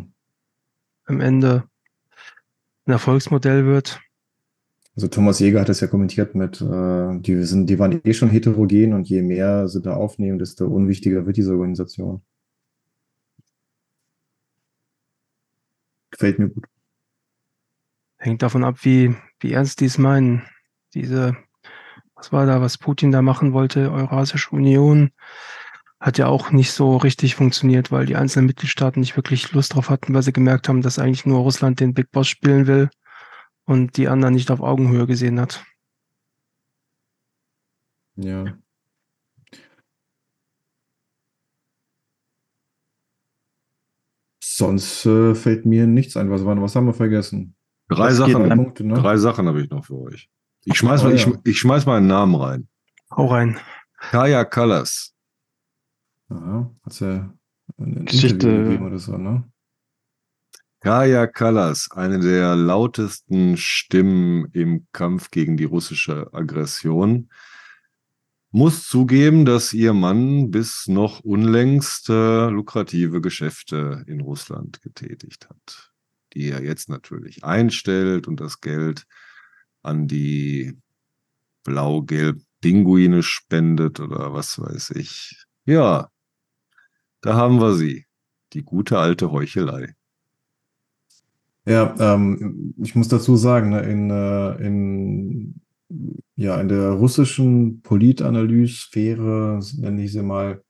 [1.06, 1.64] am Ende
[2.86, 4.00] ein Erfolgsmodell wird.
[5.00, 8.30] Also Thomas Jäger hat das ja kommentiert mit, äh, die sind, die waren eh schon
[8.30, 12.22] heterogen und je mehr sie da aufnehmen, desto unwichtiger wird diese Organisation.
[16.12, 16.66] Gefällt mir gut.
[18.18, 20.42] Hängt davon ab, wie, wie ernst die es meinen.
[20.94, 21.38] Diese,
[22.16, 25.12] was war da, was Putin da machen wollte, Eurasische Union,
[26.02, 29.90] hat ja auch nicht so richtig funktioniert, weil die einzelnen Mitgliedstaaten nicht wirklich Lust drauf
[29.90, 32.90] hatten, weil sie gemerkt haben, dass eigentlich nur Russland den Big Boss spielen will
[33.70, 35.64] und die anderen nicht auf Augenhöhe gesehen hat.
[38.16, 38.58] Ja.
[44.42, 46.32] Sonst äh, fällt mir nichts ein.
[46.32, 47.56] Was, was haben wir vergessen?
[47.90, 48.96] Drei das Sachen, Punkte, ne?
[48.96, 50.32] drei Sachen habe ich noch für euch.
[50.66, 51.28] Ich schmeiß, oh, mal, ja.
[51.28, 52.68] ich, ich schmeiß mal einen Namen rein.
[53.16, 53.60] Hau rein.
[54.00, 55.14] Kaya Callas.
[56.30, 57.34] Aha, hat ja
[57.78, 59.44] eine Geschichte oder so, ne?
[60.82, 67.30] Kaya Kallas, eine der lautesten Stimmen im Kampf gegen die russische Aggression,
[68.52, 75.92] muss zugeben, dass ihr Mann bis noch unlängst äh, lukrative Geschäfte in Russland getätigt hat,
[76.34, 79.06] die er jetzt natürlich einstellt und das Geld
[79.84, 80.78] an die
[81.64, 85.46] blau-gelb Pinguine spendet oder was weiß ich.
[85.66, 86.10] Ja,
[87.22, 88.06] da haben wir sie.
[88.54, 89.96] Die gute alte Heuchelei.
[91.70, 95.62] Ja, ähm, ich muss dazu sagen, ne, in, äh, in,
[96.36, 100.64] ja, in der russischen Politanalyse-Sphäre, nenne ich sie mal,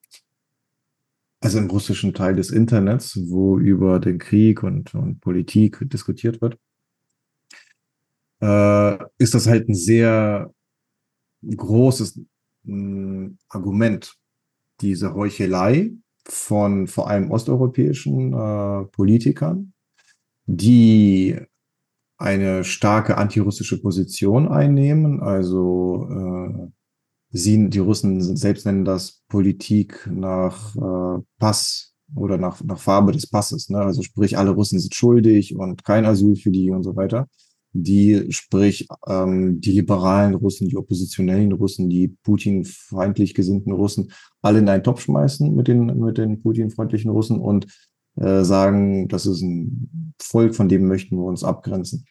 [1.40, 6.58] also im russischen Teil des Internets, wo über den Krieg und, und Politik diskutiert wird,
[8.42, 10.54] äh, ist das halt ein sehr
[11.48, 12.20] großes
[12.64, 14.18] mh, hm, Argument,
[14.82, 15.94] diese Heuchelei
[16.26, 19.72] von vor allem osteuropäischen äh, Politikern,
[20.50, 21.38] die
[22.18, 25.22] eine starke antirussische Position einnehmen.
[25.22, 26.68] Also äh,
[27.30, 33.30] sie, die Russen selbst nennen das Politik nach äh, Pass oder nach, nach Farbe des
[33.30, 33.70] Passes.
[33.70, 33.78] Ne?
[33.78, 37.28] Also sprich, alle Russen sind schuldig und kein Asyl für die und so weiter
[37.74, 44.70] die, sprich ähm, die liberalen Russen, die oppositionellen Russen, die Putin-feindlich gesinnten Russen, alle in
[44.70, 47.68] einen Topf schmeißen mit den, mit den Putin-freundlichen Russen und
[48.16, 52.06] äh, sagen, das ist ein Volk, von dem möchten wir uns abgrenzen.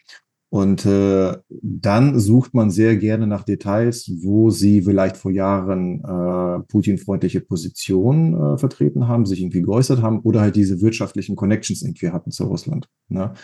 [0.50, 6.62] Und äh, dann sucht man sehr gerne nach Details, wo sie vielleicht vor Jahren äh,
[6.68, 12.10] Putin-freundliche Positionen äh, vertreten haben, sich irgendwie geäußert haben oder halt diese wirtschaftlichen Connections irgendwie
[12.10, 12.88] hatten zu Russland.
[13.08, 13.34] Ne?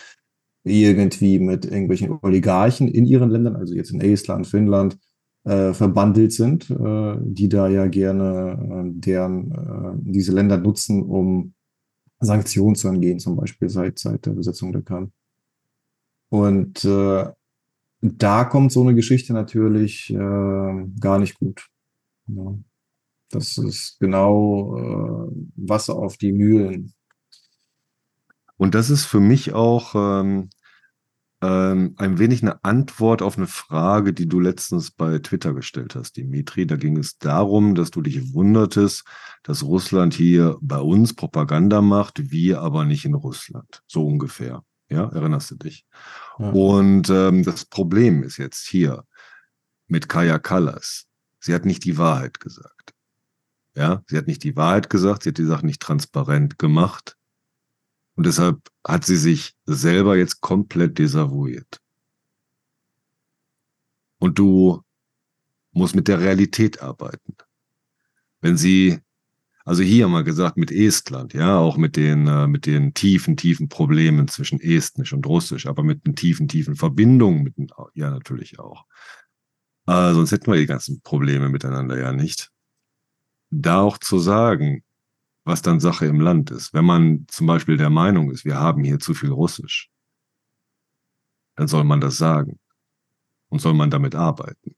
[0.64, 4.98] irgendwie mit irgendwelchen Oligarchen in ihren Ländern, also jetzt in Estland, Finnland,
[5.44, 11.52] äh, verbandelt sind, äh, die da ja gerne äh, deren äh, diese Länder nutzen, um
[12.21, 15.12] Sanktionen zu angehen, zum Beispiel seit, seit der Besetzung der Krim.
[16.31, 17.27] Und äh,
[18.01, 21.69] da kommt so eine Geschichte natürlich äh, gar nicht gut.
[22.27, 22.55] Ja.
[23.31, 26.95] Das ist genau äh, Wasser auf die Mühlen
[28.57, 30.51] und das ist für mich auch ähm,
[31.45, 36.16] ähm, ein wenig eine Antwort auf eine Frage, die du letztens bei Twitter gestellt hast,
[36.16, 36.66] Dimitri.
[36.66, 39.05] Da ging es darum, dass du dich wundertest,
[39.42, 43.82] dass Russland hier bei uns Propaganda macht, wir aber nicht in Russland.
[43.86, 44.64] So ungefähr.
[44.88, 45.86] Ja, erinnerst du dich?
[46.38, 46.51] Ja.
[46.51, 49.05] Und ähm, das Problem ist jetzt hier
[49.86, 51.07] mit Kaya Kallas.
[51.40, 52.95] Sie hat nicht die Wahrheit gesagt.
[53.76, 57.16] Ja, sie hat nicht die Wahrheit gesagt, sie hat die Sache nicht transparent gemacht.
[58.17, 61.81] Und deshalb hat sie sich selber jetzt komplett desavouiert.
[64.19, 64.83] Und du
[65.73, 67.37] musst mit der Realität arbeiten.
[68.41, 69.01] Wenn sie,
[69.65, 73.69] also hier mal gesagt mit Estland, ja, auch mit den, äh, mit den tiefen, tiefen
[73.69, 78.59] Problemen zwischen Estnisch und Russisch, aber mit den tiefen, tiefen Verbindungen, mit den, ja, natürlich
[78.61, 78.85] auch.
[79.87, 82.51] Äh, sonst hätten wir die ganzen Probleme miteinander ja nicht.
[83.51, 84.84] Da auch zu sagen,
[85.45, 86.72] was dann Sache im Land ist.
[86.74, 89.90] Wenn man zum Beispiel der Meinung ist, wir haben hier zu viel Russisch,
[91.57, 92.59] dann soll man das sagen
[93.49, 94.74] und soll man damit arbeiten.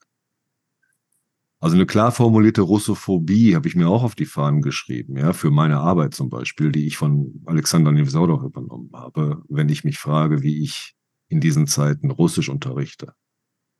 [1.59, 5.51] Also eine klar formulierte Russophobie habe ich mir auch auf die Fahnen geschrieben, ja, für
[5.51, 10.43] meine Arbeit zum Beispiel, die ich von Alexander Nevsaudow übernommen habe, wenn ich mich frage,
[10.43, 10.95] wie ich
[11.29, 13.15] in diesen Zeiten Russisch unterrichte,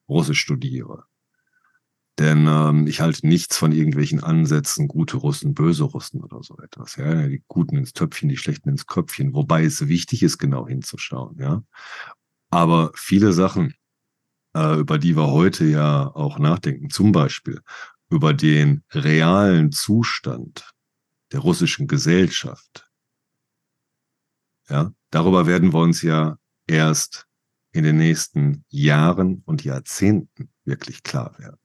[0.09, 1.05] Russisch studiere,
[2.19, 6.97] denn ähm, ich halte nichts von irgendwelchen Ansätzen, gute Russen, böse Russen oder so etwas.
[6.97, 9.35] Ja, die Guten ins Töpfchen, die Schlechten ins Köpfchen.
[9.35, 11.37] Wobei es wichtig ist, genau hinzuschauen.
[11.39, 11.63] Ja,
[12.51, 13.75] aber viele Sachen,
[14.57, 17.61] äh, über die wir heute ja auch nachdenken, zum Beispiel
[18.09, 20.73] über den realen Zustand
[21.33, 22.89] der russischen Gesellschaft.
[24.69, 27.27] Ja, darüber werden wir uns ja erst
[27.73, 31.59] in den nächsten Jahren und Jahrzehnten wirklich klar werden.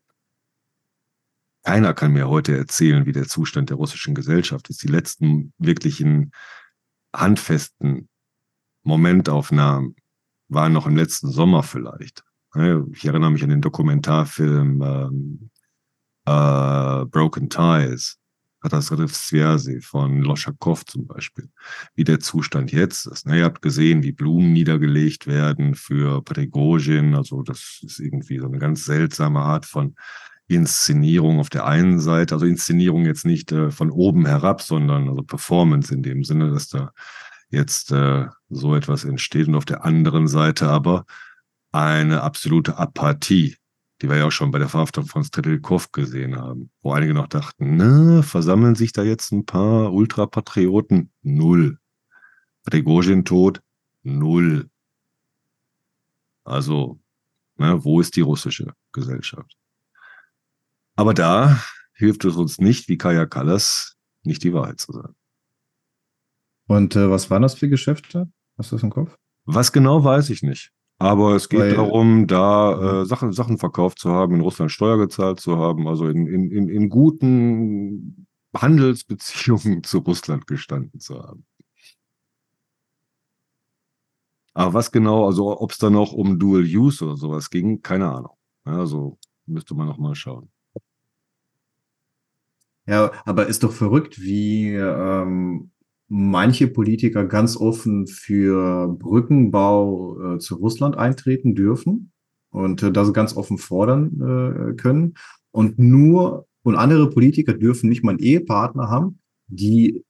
[1.63, 4.81] Keiner kann mir heute erzählen, wie der Zustand der russischen Gesellschaft ist.
[4.83, 6.31] Die letzten wirklichen
[7.15, 8.09] handfesten
[8.83, 9.95] Momentaufnahmen
[10.47, 12.23] waren noch im letzten Sommer vielleicht.
[12.93, 15.49] Ich erinnere mich an den Dokumentarfilm ähm,
[16.25, 18.17] äh, Broken Ties,
[18.61, 21.49] Katastrof Sversi von Loschakov zum Beispiel,
[21.95, 23.25] wie der Zustand jetzt ist.
[23.25, 28.59] Ihr habt gesehen, wie Blumen niedergelegt werden für Prigozhin, also das ist irgendwie so eine
[28.59, 29.95] ganz seltsame Art von
[30.55, 35.23] Inszenierung auf der einen Seite, also Inszenierung jetzt nicht äh, von oben herab, sondern also
[35.23, 36.91] Performance in dem Sinne, dass da
[37.49, 41.05] jetzt äh, so etwas entsteht und auf der anderen Seite aber
[41.71, 43.57] eine absolute Apathie,
[44.01, 47.27] die wir ja auch schon bei der Verhaftung von Stredilkov gesehen haben, wo einige noch
[47.27, 51.11] dachten, na, versammeln sich da jetzt ein paar Ultrapatrioten?
[51.21, 51.77] Null.
[52.65, 53.61] Prigozhin tot?
[54.03, 54.69] Null.
[56.43, 56.99] Also,
[57.57, 59.55] ne, wo ist die russische Gesellschaft?
[61.01, 61.59] Aber da
[61.93, 65.15] hilft es uns nicht, wie Kaya Kallas, nicht die Wahrheit zu sagen.
[66.67, 68.31] Und äh, was waren das für Geschäfte?
[68.55, 69.17] Hast du das im Kopf?
[69.45, 70.71] Was genau weiß ich nicht.
[70.99, 74.99] Aber es geht Weil, darum, da äh, Sachen, Sachen verkauft zu haben, in Russland Steuer
[74.99, 81.47] gezahlt zu haben, also in, in, in, in guten Handelsbeziehungen zu Russland gestanden zu haben.
[84.53, 88.07] Aber was genau, also ob es da noch um Dual Use oder sowas ging, keine
[88.07, 88.37] Ahnung.
[88.65, 90.51] Also müsste man noch mal schauen.
[92.87, 95.71] Ja, aber ist doch verrückt, wie ähm,
[96.07, 102.11] manche Politiker ganz offen für Brückenbau äh, zu Russland eintreten dürfen
[102.49, 105.13] und äh, das ganz offen fordern äh, können.
[105.51, 110.03] Und nur, und andere Politiker dürfen nicht mal einen Ehepartner haben, die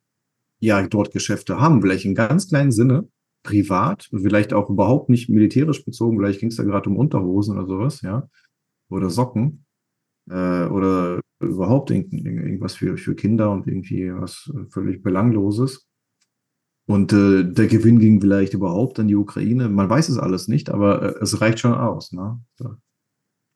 [0.59, 3.07] ja dort Geschäfte haben, vielleicht in ganz kleinen Sinne,
[3.43, 7.67] privat, vielleicht auch überhaupt nicht militärisch bezogen, vielleicht ging es da gerade um Unterhosen oder
[7.67, 8.27] sowas, ja,
[8.89, 9.65] oder Socken
[10.31, 15.87] äh, oder überhaupt irgendwas für, für Kinder und irgendwie was völlig Belangloses.
[16.87, 19.69] Und äh, der Gewinn ging vielleicht überhaupt an die Ukraine.
[19.69, 22.11] Man weiß es alles nicht, aber äh, es reicht schon aus.
[22.11, 22.39] Ne?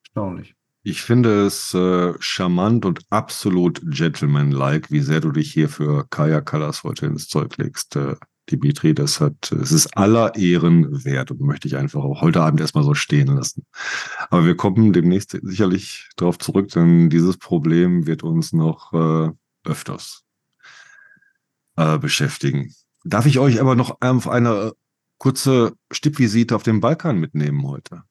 [0.03, 0.55] Erstaunlich.
[0.83, 6.41] Ich finde es äh, charmant und absolut gentlemanlike, wie sehr du dich hier für Kaya
[6.41, 7.97] Kallas heute ins Zeug legst.
[8.51, 12.61] Dimitri, das hat, es ist aller Ehren wert und möchte ich einfach auch heute Abend
[12.61, 13.65] erstmal so stehen lassen.
[14.29, 19.31] Aber wir kommen demnächst sicherlich darauf zurück, denn dieses Problem wird uns noch äh,
[19.63, 20.23] öfters
[21.75, 22.73] äh, beschäftigen.
[23.03, 24.73] Darf ich euch aber noch auf eine
[25.17, 28.03] kurze Stippvisite auf dem Balkan mitnehmen heute?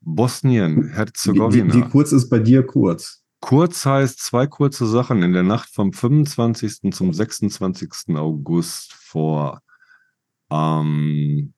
[0.00, 1.74] Bosnien, Herzegowina.
[1.74, 3.19] Wie, wie, wie kurz ist bei dir kurz?
[3.40, 5.22] Kurz heißt zwei kurze Sachen.
[5.22, 6.92] In der Nacht vom 25.
[6.92, 8.14] zum 26.
[8.16, 9.62] August vor
[10.50, 11.54] ähm,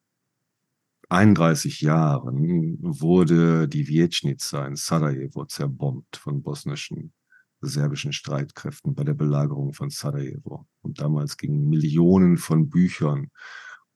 [1.09, 7.13] 31 Jahren wurde die Vietschnica in Sarajevo zerbombt von bosnischen
[7.61, 10.67] serbischen Streitkräften bei der Belagerung von Sarajevo.
[10.81, 13.31] Und damals gingen Millionen von Büchern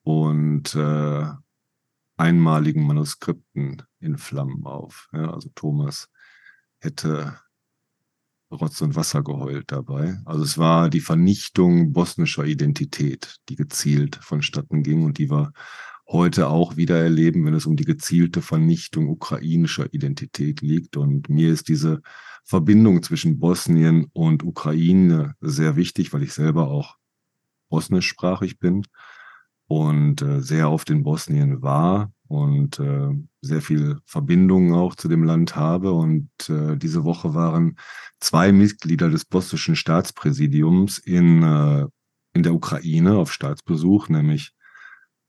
[0.02, 1.26] und äh,
[2.16, 5.08] einmaligen Manuskripten in Flammen auf.
[5.12, 6.08] Ja, also Thomas
[6.78, 7.38] hätte
[8.50, 10.18] Rotz und Wasser geheult dabei.
[10.24, 15.52] Also es war die Vernichtung bosnischer Identität, die gezielt vonstatten ging und die wir
[16.08, 20.96] heute auch wieder erleben, wenn es um die gezielte Vernichtung ukrainischer Identität liegt.
[20.96, 22.00] Und mir ist diese
[22.44, 26.96] Verbindung zwischen Bosnien und Ukraine sehr wichtig, weil ich selber auch
[27.68, 28.84] bosnischsprachig bin.
[29.68, 33.10] und äh, sehr oft in Bosnien war und äh,
[33.46, 35.92] sehr viel Verbindungen auch zu dem Land habe.
[35.92, 37.78] Und äh, diese Woche waren
[38.20, 41.86] zwei Mitglieder des bosnischen Staatspräsidiums in, äh,
[42.34, 44.52] in der Ukraine auf Staatsbesuch, nämlich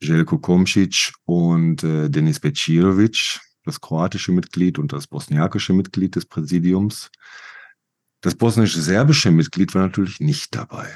[0.02, 7.10] Jelko Komšić und äh, Denis Becirovic, das kroatische Mitglied und das bosniakische Mitglied des Präsidiums.
[8.22, 10.88] Das bosnisch-serbische Mitglied war natürlich nicht dabei.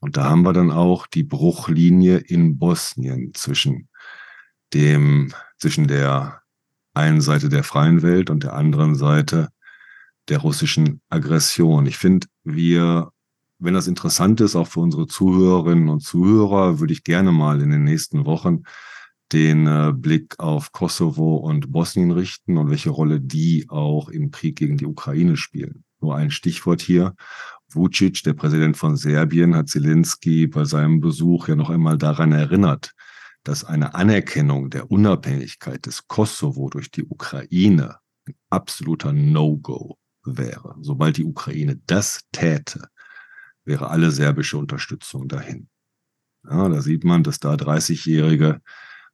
[0.00, 3.88] Und da haben wir dann auch die Bruchlinie in Bosnien zwischen
[4.72, 6.42] dem, zwischen der
[6.94, 9.48] einen Seite der freien Welt und der anderen Seite
[10.28, 11.86] der russischen Aggression.
[11.86, 13.10] Ich finde, wir,
[13.58, 17.70] wenn das interessant ist, auch für unsere Zuhörerinnen und Zuhörer, würde ich gerne mal in
[17.70, 18.62] den nächsten Wochen
[19.32, 24.56] den äh, Blick auf Kosovo und Bosnien richten und welche Rolle die auch im Krieg
[24.56, 25.84] gegen die Ukraine spielen.
[26.00, 27.14] Nur ein Stichwort hier.
[27.68, 32.92] Vucic, der Präsident von Serbien, hat Zelensky bei seinem Besuch ja noch einmal daran erinnert,
[33.44, 40.76] dass eine Anerkennung der Unabhängigkeit des Kosovo durch die Ukraine ein absoluter No-Go wäre.
[40.80, 42.88] Sobald die Ukraine das täte,
[43.64, 45.68] wäre alle serbische Unterstützung dahin.
[46.48, 48.60] Ja, da sieht man, dass da 30-jährige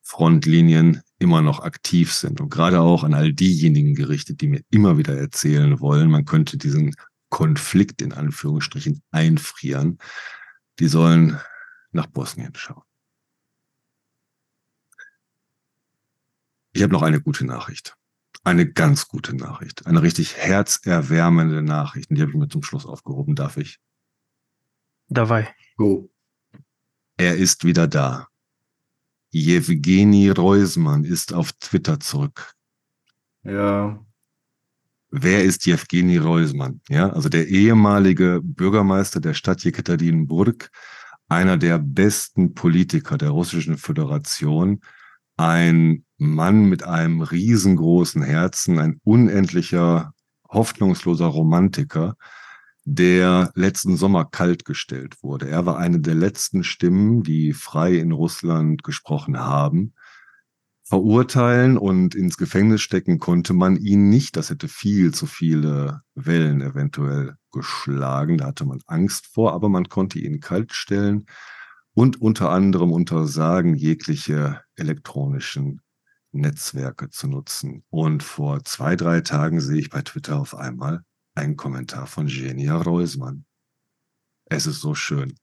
[0.03, 4.99] Frontlinien immer noch aktiv sind und gerade auch an all diejenigen gerichtet, die mir immer
[4.99, 6.95] wieder erzählen wollen, man könnte diesen
[7.29, 9.99] Konflikt in Anführungsstrichen einfrieren.
[10.79, 11.41] Die sollen
[11.91, 12.86] nach Bosnien schauen.
[16.77, 17.97] Ich habe noch eine gute Nachricht.
[18.45, 19.87] Eine ganz gute Nachricht.
[19.87, 22.11] Eine richtig herzerwärmende Nachricht.
[22.11, 23.35] Und die habe ich mir zum Schluss aufgehoben.
[23.35, 23.79] Darf ich?
[25.09, 25.49] Dabei.
[25.79, 26.11] Go.
[27.17, 28.29] Er ist wieder da.
[29.31, 32.53] Jewgeni Reusmann ist auf Twitter zurück.
[33.43, 33.99] Ja.
[35.11, 36.83] Wer ist Jewgeni Reusmann?
[36.89, 40.71] Ja, also der ehemalige Bürgermeister der Stadt Jekaterinburg,
[41.29, 44.83] einer der besten Politiker der Russischen Föderation,
[45.37, 50.13] ein Mann mit einem riesengroßen Herzen, ein unendlicher,
[50.49, 52.17] hoffnungsloser Romantiker,
[52.85, 55.49] der letzten Sommer kaltgestellt wurde.
[55.49, 59.95] Er war eine der letzten Stimmen, die frei in Russland gesprochen haben.
[60.85, 64.37] Verurteilen und ins Gefängnis stecken konnte man ihn nicht.
[64.37, 68.39] Das hätte viel zu viele Wellen eventuell geschlagen.
[68.39, 71.27] Da hatte man Angst vor, aber man konnte ihn kaltstellen
[71.93, 75.81] und unter anderem untersagen, jegliche elektronischen
[76.37, 77.85] Netzwerke zu nutzen.
[77.91, 81.03] Und vor zwei, drei Tagen sehe ich bei Twitter auf einmal,
[81.35, 83.45] ein Kommentar von Genia Reusmann.
[84.47, 85.35] Es ist so schön.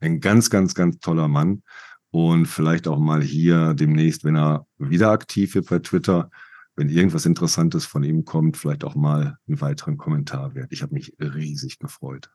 [0.00, 1.62] Ein ganz, ganz, ganz toller Mann.
[2.10, 6.30] Und vielleicht auch mal hier demnächst, wenn er wieder aktiv wird bei Twitter,
[6.76, 10.72] wenn irgendwas Interessantes von ihm kommt, vielleicht auch mal einen weiteren Kommentar wert.
[10.72, 12.30] Ich habe mich riesig gefreut.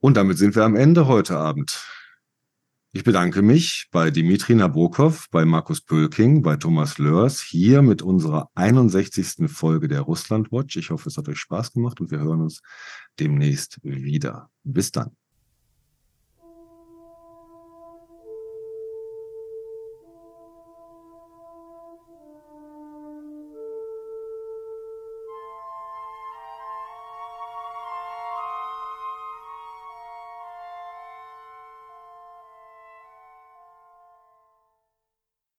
[0.00, 1.84] Und damit sind wir am Ende heute Abend.
[2.92, 8.48] Ich bedanke mich bei Dimitri Nabokov, bei Markus Pölking, bei Thomas Lörs hier mit unserer
[8.54, 9.46] 61.
[9.46, 10.78] Folge der Russland Watch.
[10.78, 12.62] Ich hoffe, es hat euch Spaß gemacht und wir hören uns
[13.20, 14.48] demnächst wieder.
[14.64, 15.17] Bis dann.